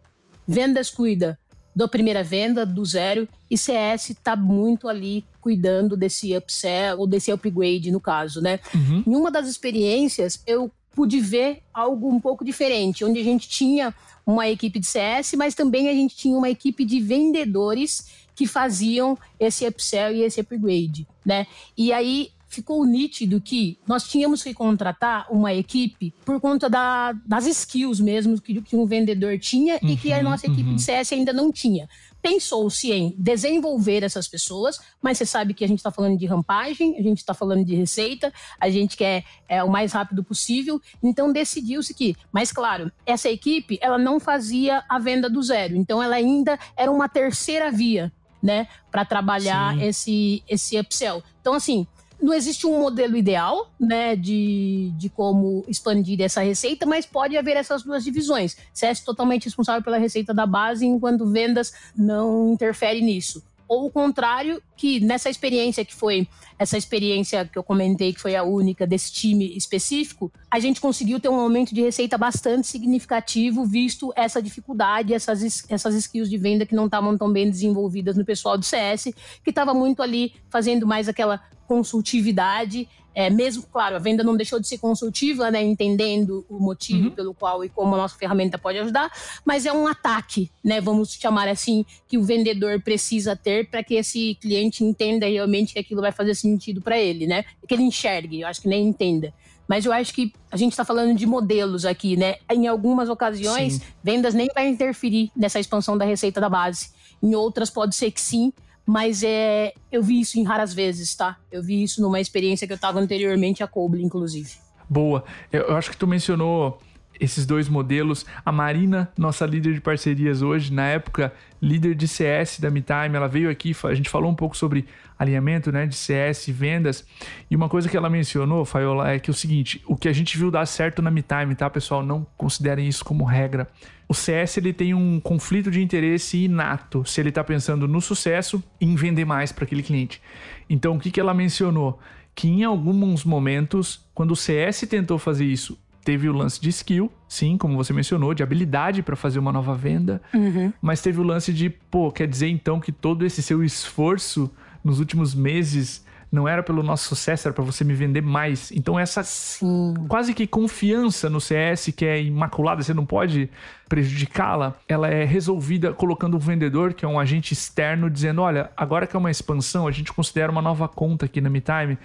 vendas 0.47 0.89
cuida 0.89 1.37
da 1.75 1.89
primeira 1.89 2.23
venda, 2.23 2.65
do 2.65 2.85
zero, 2.85 3.29
e 3.51 3.59
CS 3.59 4.11
está 4.11 4.37
muito 4.37 4.89
ali 4.89 5.25
cuidando 5.47 5.97
desse 5.97 6.37
upsell 6.37 6.99
ou 6.99 7.07
desse 7.07 7.31
upgrade, 7.31 7.93
no 7.93 8.01
caso, 8.01 8.41
né? 8.41 8.59
Uhum. 8.75 9.05
Em 9.07 9.15
uma 9.15 9.31
das 9.31 9.47
experiências, 9.47 10.43
eu 10.45 10.73
pude 10.91 11.21
ver 11.21 11.63
algo 11.73 12.13
um 12.13 12.19
pouco 12.19 12.45
diferente, 12.45 13.05
onde 13.05 13.21
a 13.21 13.23
gente 13.23 13.49
tinha 13.49 13.95
uma 14.27 14.49
equipe 14.49 14.81
de 14.81 14.87
CS, 14.87 15.35
mas 15.37 15.55
também 15.55 15.89
a 15.89 15.93
gente 15.93 16.17
tinha 16.17 16.37
uma 16.37 16.51
equipe 16.51 16.85
de 16.85 16.99
vendedores 16.99 18.09
que 18.35 18.45
faziam 18.45 19.17
esse 19.39 19.65
upsell 19.65 20.17
e 20.17 20.25
esse 20.25 20.41
upgrade, 20.41 21.07
né? 21.25 21.47
E 21.79 21.93
aí 21.93 22.31
ficou 22.49 22.85
nítido 22.85 23.41
que 23.41 23.79
nós 23.87 24.09
tínhamos 24.09 24.43
que 24.43 24.53
contratar 24.53 25.27
uma 25.31 25.55
equipe 25.55 26.13
por 26.25 26.41
conta 26.41 26.69
da, 26.69 27.13
das 27.25 27.47
skills 27.47 28.01
mesmo 28.01 28.41
que, 28.41 28.61
que 28.63 28.75
um 28.75 28.87
vendedor 28.87 29.39
tinha 29.39 29.79
uhum, 29.81 29.91
e 29.91 29.97
que 29.97 30.13
a 30.13 30.17
uhum, 30.17 30.25
nossa 30.25 30.47
equipe 30.47 30.71
uhum. 30.71 30.75
de 30.75 30.83
CS 30.83 31.13
ainda 31.13 31.33
não 31.33 31.53
tinha 31.53 31.89
pensou-se 32.27 32.91
em 32.91 33.15
desenvolver 33.17 34.03
essas 34.03 34.27
pessoas, 34.27 34.81
mas 35.01 35.17
você 35.17 35.25
sabe 35.25 35.55
que 35.55 35.65
a 35.65 35.69
gente 35.69 35.79
está 35.79 35.93
falando 35.93 36.19
de 36.19 36.27
rampagem, 36.27 36.99
a 36.99 37.03
gente 37.03 37.19
está 37.19 37.33
falando 37.33 37.65
de 37.65 37.77
receita, 37.77 38.33
a 38.59 38.69
gente 38.69 38.97
quer 38.97 39.23
é, 39.49 39.63
o 39.63 39.71
mais 39.71 39.93
rápido 39.93 40.25
possível, 40.25 40.83
então 41.01 41.33
decidiu-se 41.33 41.95
que, 41.95 42.17
mas 42.33 42.51
claro, 42.51 42.91
essa 43.07 43.29
equipe 43.29 43.79
ela 43.81 43.97
não 43.97 44.19
fazia 44.19 44.83
a 44.89 44.99
venda 44.99 45.31
do 45.31 45.41
zero, 45.41 45.77
então 45.77 46.03
ela 46.03 46.17
ainda 46.17 46.59
era 46.77 46.91
uma 46.91 47.09
terceira 47.09 47.71
via, 47.71 48.13
né, 48.43 48.67
para 48.91 49.05
trabalhar 49.05 49.81
esse 49.81 50.43
esse 50.49 50.77
upsell. 50.79 51.23
Então 51.41 51.55
assim, 51.55 51.87
não 52.21 52.33
existe 52.33 52.67
um 52.67 52.79
modelo 52.79 53.17
ideal, 53.17 53.71
né, 53.79 54.17
de, 54.17 54.93
de 54.97 55.09
como 55.09 55.65
expandir 55.69 56.21
essa 56.21 56.41
receita, 56.41 56.87
mas 56.87 57.07
pode 57.07 57.37
haver 57.37 57.57
essas 57.57 57.83
duas 57.83 58.03
divisões. 58.03 58.57
CS 58.73 59.01
totalmente 59.01 59.45
responsável 59.45 59.83
pela 59.83 59.99
receita 59.99 60.33
da 60.33 60.47
base, 60.47 60.87
enquanto 60.87 61.27
vendas 61.27 61.73
não 61.97 62.53
interfere 62.53 63.01
nisso. 63.01 63.43
Ou 63.69 63.87
o 63.87 63.91
contrário, 63.91 64.63
que 64.77 65.01
nessa 65.01 65.29
experiência 65.29 65.85
que 65.85 65.95
foi 65.95 66.29
essa 66.59 66.79
experiência 66.79 67.45
que 67.45 67.59
eu 67.59 67.63
comentei, 67.63 68.13
que 68.13 68.21
foi 68.21 68.37
a 68.37 68.43
única 68.43 68.87
desse 68.87 69.13
time 69.13 69.57
específico, 69.57 70.33
a 70.51 70.59
gente 70.59 70.81
conseguiu 70.81 71.21
ter 71.21 71.29
um 71.29 71.39
aumento 71.39 71.75
de 71.75 71.83
receita 71.83 72.17
bastante 72.17 72.67
significativo, 72.67 73.65
visto 73.65 74.13
essa 74.17 74.41
dificuldade, 74.41 75.13
essas, 75.13 75.65
essas 75.69 75.95
skills 75.95 76.31
de 76.31 76.39
venda 76.39 76.65
que 76.65 76.75
não 76.75 76.87
estavam 76.87 77.17
tão 77.19 77.33
bem 77.33 77.51
desenvolvidas 77.51 78.17
no 78.17 78.25
pessoal 78.25 78.57
do 78.57 78.65
CS, 78.65 79.13
que 79.43 79.51
estava 79.51 79.75
muito 79.75 80.03
ali 80.03 80.35
fazendo 80.49 80.87
mais 80.87 81.09
aquela 81.09 81.43
consultividade. 81.67 82.89
É, 83.19 83.31
mesmo, 83.31 83.63
claro, 83.73 83.97
a 83.97 83.99
venda 83.99 84.23
não 84.23 84.37
deixou 84.37 84.61
de 84.61 84.69
ser 84.69 84.77
consultiva, 84.77 85.51
né, 85.51 85.63
entendendo 85.63 86.45
o 86.51 86.59
motivo 86.59 87.09
uhum. 87.09 87.15
pelo 87.15 87.33
qual 87.33 87.65
e 87.65 87.69
como 87.71 87.95
a 87.95 87.97
nossa 87.97 88.15
ferramenta 88.15 88.59
pode 88.59 88.79
ajudar, 88.79 89.11
mas 89.43 89.65
é 89.65 89.73
um 89.73 89.87
ataque, 89.87 90.51
né, 90.63 90.83
vamos 90.83 91.15
chamar 91.15 91.49
assim, 91.49 91.83
que 92.07 92.19
o 92.19 92.23
vendedor 92.23 92.79
precisa 92.83 93.35
ter 93.35 93.71
para 93.71 93.83
que 93.83 93.95
esse 93.95 94.35
cliente 94.35 94.85
entenda 94.85 95.25
realmente 95.27 95.73
que 95.73 95.79
aquilo 95.79 96.03
vai 96.03 96.13
fazer 96.13 96.35
sentido 96.35 96.83
para 96.83 96.99
ele, 96.99 97.27
né, 97.27 97.47
que 97.67 97.73
ele 97.73 97.85
enxergue, 97.85 98.43
eu 98.43 98.49
acho 98.49 98.61
que 98.61 98.69
nem 98.69 98.87
entenda. 98.87 99.33
Mas 99.67 99.87
eu 99.87 99.95
acho 99.95 100.13
que 100.13 100.31
a 100.51 100.57
gente 100.59 100.73
está 100.73 100.85
falando 100.85 101.17
de 101.17 101.27
modelos 101.27 101.85
aqui, 101.85 102.17
né? 102.17 102.37
Em 102.49 102.69
algumas 102.69 103.09
ocasiões, 103.09 103.73
sim. 103.75 103.81
vendas 104.01 104.33
nem 104.33 104.47
vai 104.55 104.69
interferir 104.69 105.33
nessa 105.35 105.59
expansão 105.59 105.99
da 105.99 106.05
receita 106.05 106.41
da 106.41 106.49
base. 106.49 106.91
Em 107.21 107.35
outras, 107.35 107.69
pode 107.69 107.97
ser 107.97 108.13
que 108.13 108.21
sim, 108.21 108.53
mas 108.87 109.25
é, 109.25 109.73
eu 109.91 110.01
vi 110.03 110.21
isso 110.21 110.39
em 110.39 110.45
raras 110.45 110.73
vezes, 110.73 111.15
tá? 111.15 111.37
Eu 111.51 111.63
vi 111.63 111.83
isso 111.83 112.01
numa 112.01 112.21
experiência 112.21 112.67
que 112.67 112.73
eu 112.73 112.77
estava 112.77 113.01
anteriormente 113.01 113.63
a 113.63 113.67
Coble, 113.67 114.03
inclusive. 114.03 114.53
Boa. 114.89 115.25
Eu 115.53 115.77
acho 115.77 115.91
que 115.91 115.97
tu 115.97 116.07
mencionou 116.07 116.81
esses 117.21 117.47
dois 117.47 117.69
modelos. 117.69 118.27
A 118.45 118.53
Marina, 118.53 119.11
nossa 119.17 119.47
líder 119.47 119.75
de 119.75 119.81
parcerias 119.81 120.43
hoje, 120.43 120.73
na 120.73 120.87
época 120.87 121.33
líder 121.61 121.95
de 121.95 122.07
CS 122.07 122.61
da 122.61 122.71
MeTime, 122.71 123.15
ela 123.15 123.27
veio 123.27 123.51
aqui, 123.51 123.75
a 123.85 123.95
gente 123.95 124.11
falou 124.11 124.31
um 124.31 124.35
pouco 124.35 124.57
sobre 124.57 124.87
alinhamento 125.19 125.73
né, 125.73 125.87
de 125.87 125.95
CS 125.95 126.49
e 126.49 126.53
vendas. 126.53 127.07
E 127.51 127.57
uma 127.57 127.69
coisa 127.69 127.89
que 127.89 127.97
ela 127.97 128.11
mencionou, 128.11 128.65
Faiola, 128.65 129.11
é 129.11 129.19
que 129.19 129.31
é 129.31 129.33
o 129.33 129.35
seguinte: 129.35 129.83
o 129.87 129.97
que 129.97 130.09
a 130.09 130.13
gente 130.13 130.37
viu 130.37 130.51
dar 130.51 130.67
certo 130.67 131.01
na 131.01 131.11
MeTime, 131.11 131.55
tá, 131.55 131.71
pessoal? 131.71 132.05
Não 132.05 132.27
considerem 132.37 132.87
isso 132.87 133.05
como 133.05 133.25
regra 133.25 133.69
o 134.09 134.15
CS 134.15 134.59
ele 134.59 134.73
tem 134.73 134.95
um 134.95 135.19
conflito 135.19 135.71
de 135.71 135.83
interesse 135.83 136.45
inato 136.45 137.05
se 137.05 137.21
ele 137.21 137.31
está 137.31 137.43
pensando 137.43 137.89
no 137.89 138.01
sucesso 138.01 138.63
e 138.81 138.87
em 138.87 138.95
vender 138.95 139.25
mais 139.25 139.51
para 139.53 139.65
aquele 139.65 139.83
cliente. 139.83 140.23
Então, 140.71 140.97
o 140.97 141.01
que, 141.01 141.11
que 141.11 141.21
ela 141.21 141.35
mencionou? 141.35 141.99
Que 142.35 142.49
em 142.49 142.65
alguns 142.65 143.25
momentos, 143.25 144.05
quando 144.15 144.33
o 144.33 144.37
CS 144.37 144.83
tentou 144.89 145.19
fazer 145.19 145.45
isso, 145.45 145.79
teve 146.07 146.29
o 146.29 146.33
lance 146.33 146.61
de 146.61 146.69
skill, 146.69 147.11
sim, 147.27 147.59
como 147.59 147.77
você 147.77 147.93
mencionou, 147.93 148.33
de 148.33 148.41
habilidade 148.41 149.03
para 149.03 149.17
fazer 149.17 149.41
uma 149.41 149.53
nova 149.53 149.75
venda, 149.75 150.23
uhum. 150.33 150.73
mas 150.81 151.03
teve 151.03 151.21
o 151.21 151.25
lance 151.25 151.53
de, 151.53 151.69
pô, 151.69 152.13
quer 152.13 152.29
dizer 152.29 152.47
então 152.47 152.79
que 152.79 152.93
todo 152.93 153.27
esse 153.27 153.43
seu 153.43 153.65
esforço 153.65 154.49
nos 154.85 155.01
últimos 155.01 155.35
meses 155.35 156.07
não 156.31 156.47
era 156.47 156.63
pelo 156.63 156.81
nosso 156.81 157.09
sucesso, 157.09 157.49
era 157.49 157.53
para 157.53 157.65
você 157.65 157.83
me 157.83 157.93
vender 157.93 158.21
mais. 158.21 158.71
Então 158.71 158.97
essa 158.97 159.25
Sim. 159.25 159.95
quase 160.09 160.33
que 160.33 160.47
confiança 160.47 161.29
no 161.29 161.41
CS 161.41 161.91
que 161.97 162.05
é 162.05 162.23
imaculada, 162.23 162.85
você 162.85 162.95
não 162.95 163.05
pode 163.05 163.51
prejudicá-la, 163.89 164.75
ela 164.89 165.09
é 165.09 165.25
resolvida 165.25 165.93
colocando 165.93 166.37
um 166.37 166.41
vendedor, 166.41 166.95
que 166.95 167.05
é 167.05 167.09
um 167.09 167.19
agente 167.19 167.53
externo, 167.53 168.09
dizendo: 168.09 168.43
olha, 168.43 168.71
agora 168.77 169.09
que 169.09 169.17
é 169.17 169.19
uma 169.19 169.31
expansão, 169.31 169.89
a 169.89 169.91
gente 169.91 170.13
considera 170.13 170.53
uma 170.53 170.63
nova 170.63 170.87
conta 170.87 171.27
aqui 171.27 171.41
na 171.41 171.51
MeTime. 171.51 171.99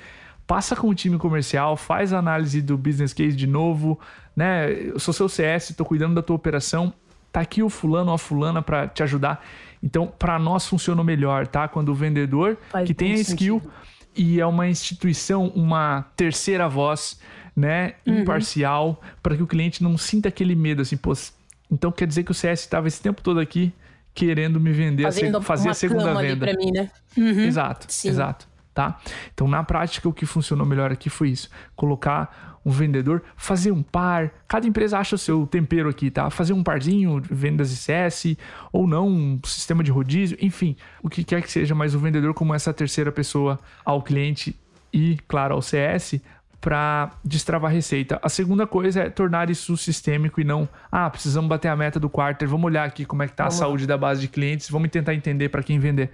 Passa 0.45 0.75
com 0.75 0.89
o 0.89 0.95
time 0.95 1.17
comercial, 1.17 1.77
faz 1.77 2.11
a 2.11 2.19
análise 2.19 2.61
do 2.61 2.77
business 2.77 3.13
case 3.13 3.35
de 3.35 3.47
novo, 3.47 3.99
né? 4.35 4.71
Eu 4.71 4.99
sou 4.99 5.13
seu 5.13 5.29
CS, 5.29 5.69
estou 5.69 5.85
cuidando 5.85 6.15
da 6.15 6.21
tua 6.21 6.35
operação 6.35 6.93
tá 7.31 7.39
aqui 7.39 7.63
o 7.63 7.69
fulano 7.69 8.09
ou 8.09 8.15
a 8.15 8.17
fulana 8.17 8.61
para 8.61 8.87
te 8.87 9.01
ajudar. 9.01 9.43
Então, 9.81 10.07
para 10.07 10.37
nós 10.37 10.67
funcionou 10.67 11.03
melhor, 11.03 11.47
tá? 11.47 11.67
Quando 11.67 11.89
o 11.89 11.95
vendedor 11.95 12.57
Faz 12.69 12.85
que 12.85 12.93
tem 12.93 13.13
a 13.13 13.15
skill 13.15 13.59
sentido. 13.59 13.73
e 14.15 14.39
é 14.39 14.45
uma 14.45 14.67
instituição, 14.67 15.47
uma 15.47 16.05
terceira 16.15 16.67
voz, 16.67 17.19
né, 17.55 17.95
uhum. 18.05 18.19
imparcial, 18.19 19.01
para 19.23 19.35
que 19.35 19.43
o 19.43 19.47
cliente 19.47 19.81
não 19.83 19.97
sinta 19.97 20.29
aquele 20.29 20.55
medo 20.55 20.81
assim, 20.81 20.95
pô, 20.95 21.13
então 21.69 21.91
quer 21.91 22.07
dizer 22.07 22.23
que 22.23 22.31
o 22.31 22.33
CS 22.33 22.61
estava 22.61 22.87
esse 22.87 23.01
tempo 23.01 23.21
todo 23.21 23.39
aqui 23.39 23.73
querendo 24.13 24.59
me 24.59 24.71
vender, 24.71 25.03
Fazendo 25.03 25.37
a, 25.37 25.41
fazer 25.41 25.69
a 25.69 25.73
segunda 25.73 26.13
venda. 26.13 26.45
Mim, 26.57 26.71
né? 26.71 26.89
Uhum. 27.17 27.41
Exato, 27.41 27.87
Sim. 27.89 28.09
exato, 28.09 28.47
tá? 28.73 28.99
Então 29.33 29.47
na 29.47 29.63
prática 29.63 30.07
o 30.07 30.13
que 30.13 30.25
funcionou 30.25 30.65
melhor 30.65 30.91
aqui 30.91 31.09
foi 31.09 31.29
isso, 31.29 31.49
colocar 31.75 32.51
um 32.65 32.71
vendedor, 32.71 33.23
fazer 33.35 33.71
um 33.71 33.81
par. 33.81 34.31
Cada 34.47 34.67
empresa 34.67 34.99
acha 34.99 35.15
o 35.15 35.17
seu 35.17 35.47
tempero 35.47 35.89
aqui, 35.89 36.11
tá? 36.11 36.29
Fazer 36.29 36.53
um 36.53 36.63
parzinho, 36.63 37.21
vendas 37.29 37.71
ICS, 37.73 38.37
ou 38.71 38.87
não, 38.87 39.07
um 39.07 39.39
sistema 39.43 39.83
de 39.83 39.91
rodízio, 39.91 40.37
enfim, 40.39 40.75
o 41.01 41.09
que 41.09 41.23
quer 41.23 41.41
que 41.41 41.51
seja, 41.51 41.73
mas 41.73 41.95
o 41.95 41.99
vendedor 41.99 42.33
como 42.33 42.53
essa 42.53 42.73
terceira 42.73 43.11
pessoa 43.11 43.59
ao 43.83 44.01
cliente 44.01 44.55
e, 44.93 45.17
claro, 45.27 45.55
ao 45.55 45.61
CS, 45.61 46.21
para 46.59 47.11
destravar 47.25 47.71
a 47.71 47.73
receita. 47.73 48.19
A 48.21 48.29
segunda 48.29 48.67
coisa 48.67 49.01
é 49.01 49.09
tornar 49.09 49.49
isso 49.49 49.75
sistêmico 49.75 50.39
e 50.39 50.43
não, 50.43 50.69
ah, 50.91 51.09
precisamos 51.09 51.49
bater 51.49 51.69
a 51.69 51.75
meta 51.75 51.99
do 51.99 52.07
quarter, 52.07 52.47
vamos 52.47 52.65
olhar 52.65 52.85
aqui 52.85 53.03
como 53.03 53.23
é 53.23 53.27
que 53.27 53.33
tá 53.33 53.45
vamos 53.45 53.55
a 53.55 53.59
saúde 53.59 53.87
da 53.87 53.97
base 53.97 54.21
de 54.21 54.27
clientes, 54.27 54.69
vamos 54.69 54.89
tentar 54.91 55.15
entender 55.15 55.49
para 55.49 55.63
quem 55.63 55.79
vender. 55.79 56.11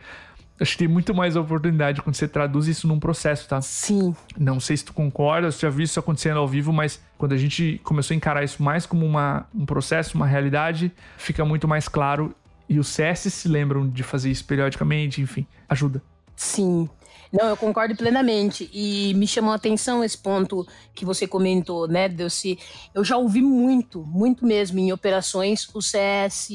Acho 0.60 0.72
que 0.72 0.78
tem 0.80 0.88
muito 0.88 1.13
mais 1.13 1.36
oportunidade 1.36 2.02
quando 2.02 2.15
você 2.15 2.28
traduz 2.28 2.67
isso 2.67 2.88
num 2.88 3.00
processo, 3.00 3.48
tá? 3.48 3.62
Sim. 3.62 4.15
Não 4.38 4.60
sei 4.60 4.76
se 4.76 4.86
tu 4.86 4.93
concorda, 4.93 5.52
se 5.52 5.62
já 5.62 5.70
viu 5.70 5.84
isso 5.84 6.00
acontecendo 6.00 6.38
ao 6.38 6.48
vivo, 6.48 6.74
mas 6.74 7.00
quando 7.17 7.34
a 7.34 7.38
gente 7.38 7.80
começou 7.84 8.15
a 8.15 8.17
encarar 8.17 8.43
isso 8.43 8.62
mais 8.63 8.86
como 8.86 9.06
uma, 9.06 9.46
um 9.54 9.65
processo, 9.65 10.15
uma 10.15 10.26
realidade, 10.26 10.91
fica 11.17 11.46
muito 11.46 11.67
mais 11.67 11.88
claro. 11.88 12.36
E 12.67 12.80
os 12.80 12.88
CS 12.88 13.32
se 13.34 13.48
lembram 13.48 13.88
de 13.88 14.04
fazer 14.04 14.32
isso 14.32 14.46
periodicamente, 14.46 15.22
enfim, 15.22 15.46
ajuda. 15.70 16.02
Sim. 16.36 16.89
Não, 17.32 17.48
eu 17.48 17.58
concordo 17.58 17.96
plenamente. 17.96 18.70
E 18.74 19.13
me 19.16 19.28
chamou 19.28 19.52
a 19.52 19.56
atenção 19.56 20.04
esse 20.04 20.18
ponto 20.18 20.66
que 20.94 21.06
você 21.06 21.28
comentou, 21.28 21.88
né, 21.88 22.08
Delci? 22.08 22.58
Eu 22.94 23.04
já 23.04 23.18
ouvi 23.18 23.42
muito, 23.42 24.04
muito 24.04 24.46
mesmo 24.46 24.80
em 24.80 24.92
operações 24.92 25.68
o 25.74 25.82
CS 25.82 26.50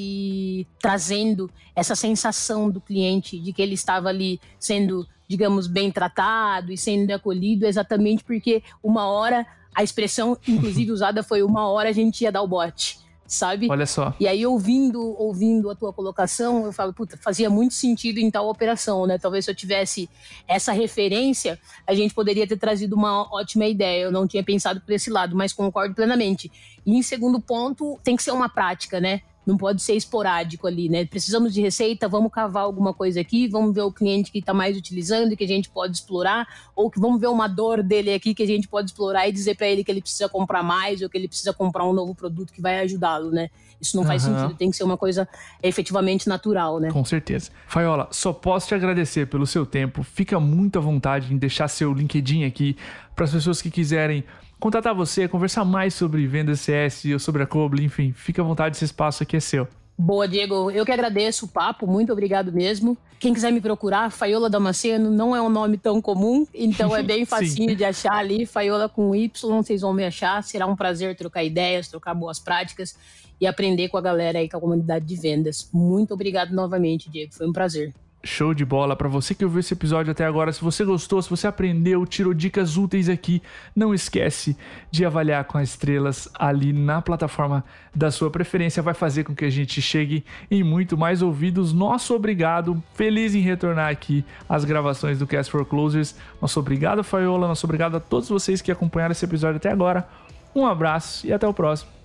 trazendo 0.81 1.51
essa 1.75 1.95
sensação 1.95 2.71
do 2.71 2.81
cliente 2.81 3.39
de 3.39 3.53
que 3.53 3.63
ele 3.63 3.75
estava 3.75 4.09
ali 4.09 4.41
sendo, 4.59 5.07
digamos, 5.29 5.67
bem 5.67 5.91
tratado 5.91 6.73
e 6.73 6.79
sendo 6.79 7.11
acolhido, 7.13 7.67
exatamente 7.67 8.25
porque 8.25 8.63
uma 8.83 9.07
hora, 9.07 9.47
a 9.75 9.83
expressão, 9.83 10.37
inclusive 10.47 10.91
usada 10.93 11.23
foi 11.23 11.43
uma 11.43 11.69
hora 11.69 11.89
a 11.89 11.93
gente 11.93 12.23
ia 12.23 12.33
dar 12.33 12.43
o 12.43 12.49
bote 12.49 13.02
sabe? 13.33 13.67
Olha 13.71 13.87
só. 13.87 14.15
E 14.21 14.29
aí, 14.29 14.45
ouvindo, 14.47 15.01
ouvindo 15.19 15.71
a 15.71 15.75
tua 15.75 15.91
colocação, 15.91 16.67
eu 16.67 16.73
falo, 16.73 16.93
puta, 16.93 17.17
fazia 17.17 17.49
muito 17.49 17.73
sentido 17.73 18.19
em 18.19 18.31
tal 18.31 18.47
operação, 18.47 19.07
né? 19.07 19.17
Talvez 19.17 19.47
se 19.47 19.51
eu 19.51 19.55
tivesse 19.55 20.09
essa 20.47 20.71
referência, 20.71 21.59
a 21.87 21.95
gente 21.95 22.13
poderia 22.13 22.47
ter 22.47 22.59
trazido 22.59 22.95
uma 22.95 23.23
ótima 23.35 23.65
ideia. 23.65 24.03
Eu 24.03 24.13
não 24.13 24.27
tinha 24.27 24.45
pensado 24.45 24.83
por 24.83 24.93
esse 24.93 25.09
lado, 25.09 25.35
mas 25.35 25.53
concordo 25.53 25.95
plenamente. 25.95 26.53
E 26.85 26.95
em 26.95 27.03
segundo 27.03 27.41
ponto, 27.41 27.99
tem 28.05 28.17
que 28.17 28.23
ser 28.23 28.33
uma 28.33 28.51
prática, 28.51 29.01
né? 29.01 29.23
Não 29.45 29.57
pode 29.57 29.83
ser 29.83 29.95
esporádico 29.95 30.67
ali, 30.67 30.89
né? 30.89 31.05
Precisamos 31.05 31.53
de 31.53 31.61
receita, 31.61 32.09
vamos 32.09 32.31
cavar 32.31 32.63
alguma 32.63 32.95
coisa 32.95 33.21
aqui, 33.21 33.49
vamos 33.49 33.75
ver 33.75 33.83
o 33.83 33.93
cliente 33.93 34.31
que 34.31 34.39
está 34.39 34.55
mais 34.55 34.77
utilizando 34.77 35.33
e 35.33 35.37
que 35.37 35.45
a 35.45 35.49
gente 35.49 35.69
pode 35.69 35.97
explorar, 35.97 36.47
ou 36.77 36.91
que 36.91 37.01
vamos 37.01 37.21
ver 37.21 37.27
uma 37.27 37.49
dor 37.49 37.83
dele 37.83 38.15
aqui 38.15 38.35
que 38.35 38.43
a 38.43 38.47
gente 38.47 38.69
pode 38.69 38.91
explorar 38.91 39.29
e 39.29 39.33
dizer 39.33 39.57
para 39.57 39.67
ele 39.67 39.83
que 39.83 39.91
ele 39.91 40.01
precisa 40.01 40.29
comprar 40.29 40.63
mais 40.63 41.03
ou 41.03 41.09
que 41.09 41.19
ele 41.19 41.27
precisa 41.27 41.53
comprar 41.53 41.85
um 41.85 41.93
novo 41.93 42.15
produto 42.15 42.53
que 42.53 42.61
vai 42.61 42.81
ajudá-lo, 42.81 43.31
né? 43.31 43.51
Isso 43.81 43.97
não 43.97 44.05
uhum. 44.05 44.09
faz 44.09 44.23
sentido, 44.23 44.55
tem 44.55 44.71
que 44.71 44.77
ser 44.77 44.85
uma 44.85 44.97
coisa 44.97 45.29
efetivamente 45.61 46.29
natural, 46.29 46.79
né? 46.79 46.93
Com 46.93 47.05
certeza. 47.05 47.51
Faiola, 47.67 48.09
só 48.13 48.33
posso 48.33 48.69
te 48.69 48.75
agradecer 48.77 49.27
pelo 49.27 49.45
seu 49.45 49.67
tempo. 49.67 50.05
Fica 50.05 50.39
muito 50.39 50.79
à 50.79 50.83
vontade 50.83 51.35
em 51.35 51.37
deixar 51.37 51.67
seu 51.67 51.93
LinkedIn 51.93 52.45
aqui 52.45 52.77
para 53.17 53.25
as 53.25 53.33
pessoas 53.33 53.61
que 53.61 53.71
quiserem 53.71 54.25
contatar 54.63 54.95
você, 54.95 55.27
conversar 55.27 55.65
mais 55.65 55.93
sobre 55.93 56.25
vendas 56.25 56.61
CS 56.61 57.05
ou 57.07 57.19
sobre 57.19 57.43
a 57.43 57.47
Coble, 57.47 57.85
enfim, 57.85 58.13
fica 58.13 58.41
à 58.41 58.45
vontade, 58.45 58.77
esse 58.77 58.85
espaço 58.85 59.25
aqui 59.25 59.37
é 59.37 59.41
seu. 59.41 59.67
Boa, 59.99 60.29
Diego. 60.29 60.71
Eu 60.71 60.87
que 60.87 60.93
agradeço 60.93 61.47
o 61.47 61.49
papo, 61.49 61.85
muito 61.85 62.13
obrigado 62.13 62.53
mesmo. 62.53 62.97
Quem 63.19 63.35
quiser 63.35 63.51
me 63.51 63.61
procurar, 63.61 64.13
Faiola 64.13 64.49
Damasceno 64.49 65.11
não 65.11 65.35
é 65.35 65.43
um 65.43 65.49
nome 65.49 65.77
tão 65.77 66.01
comum, 66.01 66.47
então 66.55 66.95
é 66.97 67.03
bem 67.03 67.25
facinho 67.27 67.75
de 67.75 67.85
achar 67.85 68.15
ali. 68.15 68.47
Faiola 68.47 68.89
com 68.89 69.13
Y, 69.17 69.57
vocês 69.57 69.81
vão 69.81 69.93
me 69.93 70.05
achar. 70.05 70.41
Será 70.45 70.65
um 70.69 70.77
prazer 70.77 71.17
trocar 71.17 71.43
ideias, 71.43 71.89
trocar 71.89 72.15
boas 72.15 72.39
práticas 72.39 72.97
e 73.41 73.49
aprender 73.49 73.89
com 73.89 73.99
a 73.99 74.01
galera 74.01 74.39
aí, 74.39 74.49
com 74.49 74.59
a 74.59 74.61
comunidade 74.61 75.05
de 75.05 75.17
vendas. 75.17 75.69
Muito 75.73 76.15
obrigado 76.15 76.53
novamente, 76.53 77.11
Diego. 77.11 77.35
Foi 77.35 77.49
um 77.49 77.53
prazer. 77.53 77.93
Show 78.25 78.55
de 78.55 78.65
bola 78.65 78.95
para 78.95 79.09
você 79.09 79.35
que 79.35 79.45
ouviu 79.45 79.59
esse 79.59 79.75
episódio 79.75 80.13
até 80.13 80.25
agora. 80.25 80.53
Se 80.53 80.63
você 80.63 80.85
gostou, 80.85 81.21
se 81.21 81.29
você 81.29 81.49
aprendeu, 81.49 82.07
tirou 82.07 82.33
dicas 82.33 82.77
úteis 82.77 83.09
aqui, 83.09 83.43
não 83.75 83.93
esquece 83.93 84.57
de 84.93 85.05
avaliar 85.05 85.45
com 85.45 85.59
as 85.59 85.71
estrelas 85.71 86.29
ali 86.35 86.73
na 86.73 87.03
plataforma 87.03 87.65
da 87.93 88.13
sua 88.13 88.31
preferência. 88.31 88.81
Vai 88.81 88.95
fazer 88.95 89.25
com 89.25 89.35
que 89.35 89.45
a 89.45 89.51
gente 89.51 89.83
chegue 89.83 90.25
em 90.49 90.63
muito 90.63 90.97
mais 90.97 91.21
ouvidos. 91.21 91.73
Nosso 91.73 92.15
obrigado, 92.15 92.81
feliz 92.95 93.35
em 93.35 93.41
retornar 93.41 93.91
aqui 93.91 94.25
às 94.49 94.65
gravações 94.65 95.19
do 95.19 95.27
Cast 95.27 95.51
for 95.51 95.65
Closers. 95.65 96.15
Nosso 96.41 96.61
obrigado, 96.61 97.03
Faiola. 97.03 97.49
Nosso 97.49 97.67
obrigado 97.67 97.97
a 97.97 98.01
todos 98.01 98.29
vocês 98.29 98.63
que 98.63 98.71
acompanharam 98.71 99.13
esse 99.13 99.25
episódio 99.25 99.57
até 99.57 99.71
agora. 99.71 100.09
Um 100.55 100.65
abraço 100.65 101.27
e 101.27 101.33
até 101.33 101.47
o 101.49 101.53
próximo. 101.53 102.02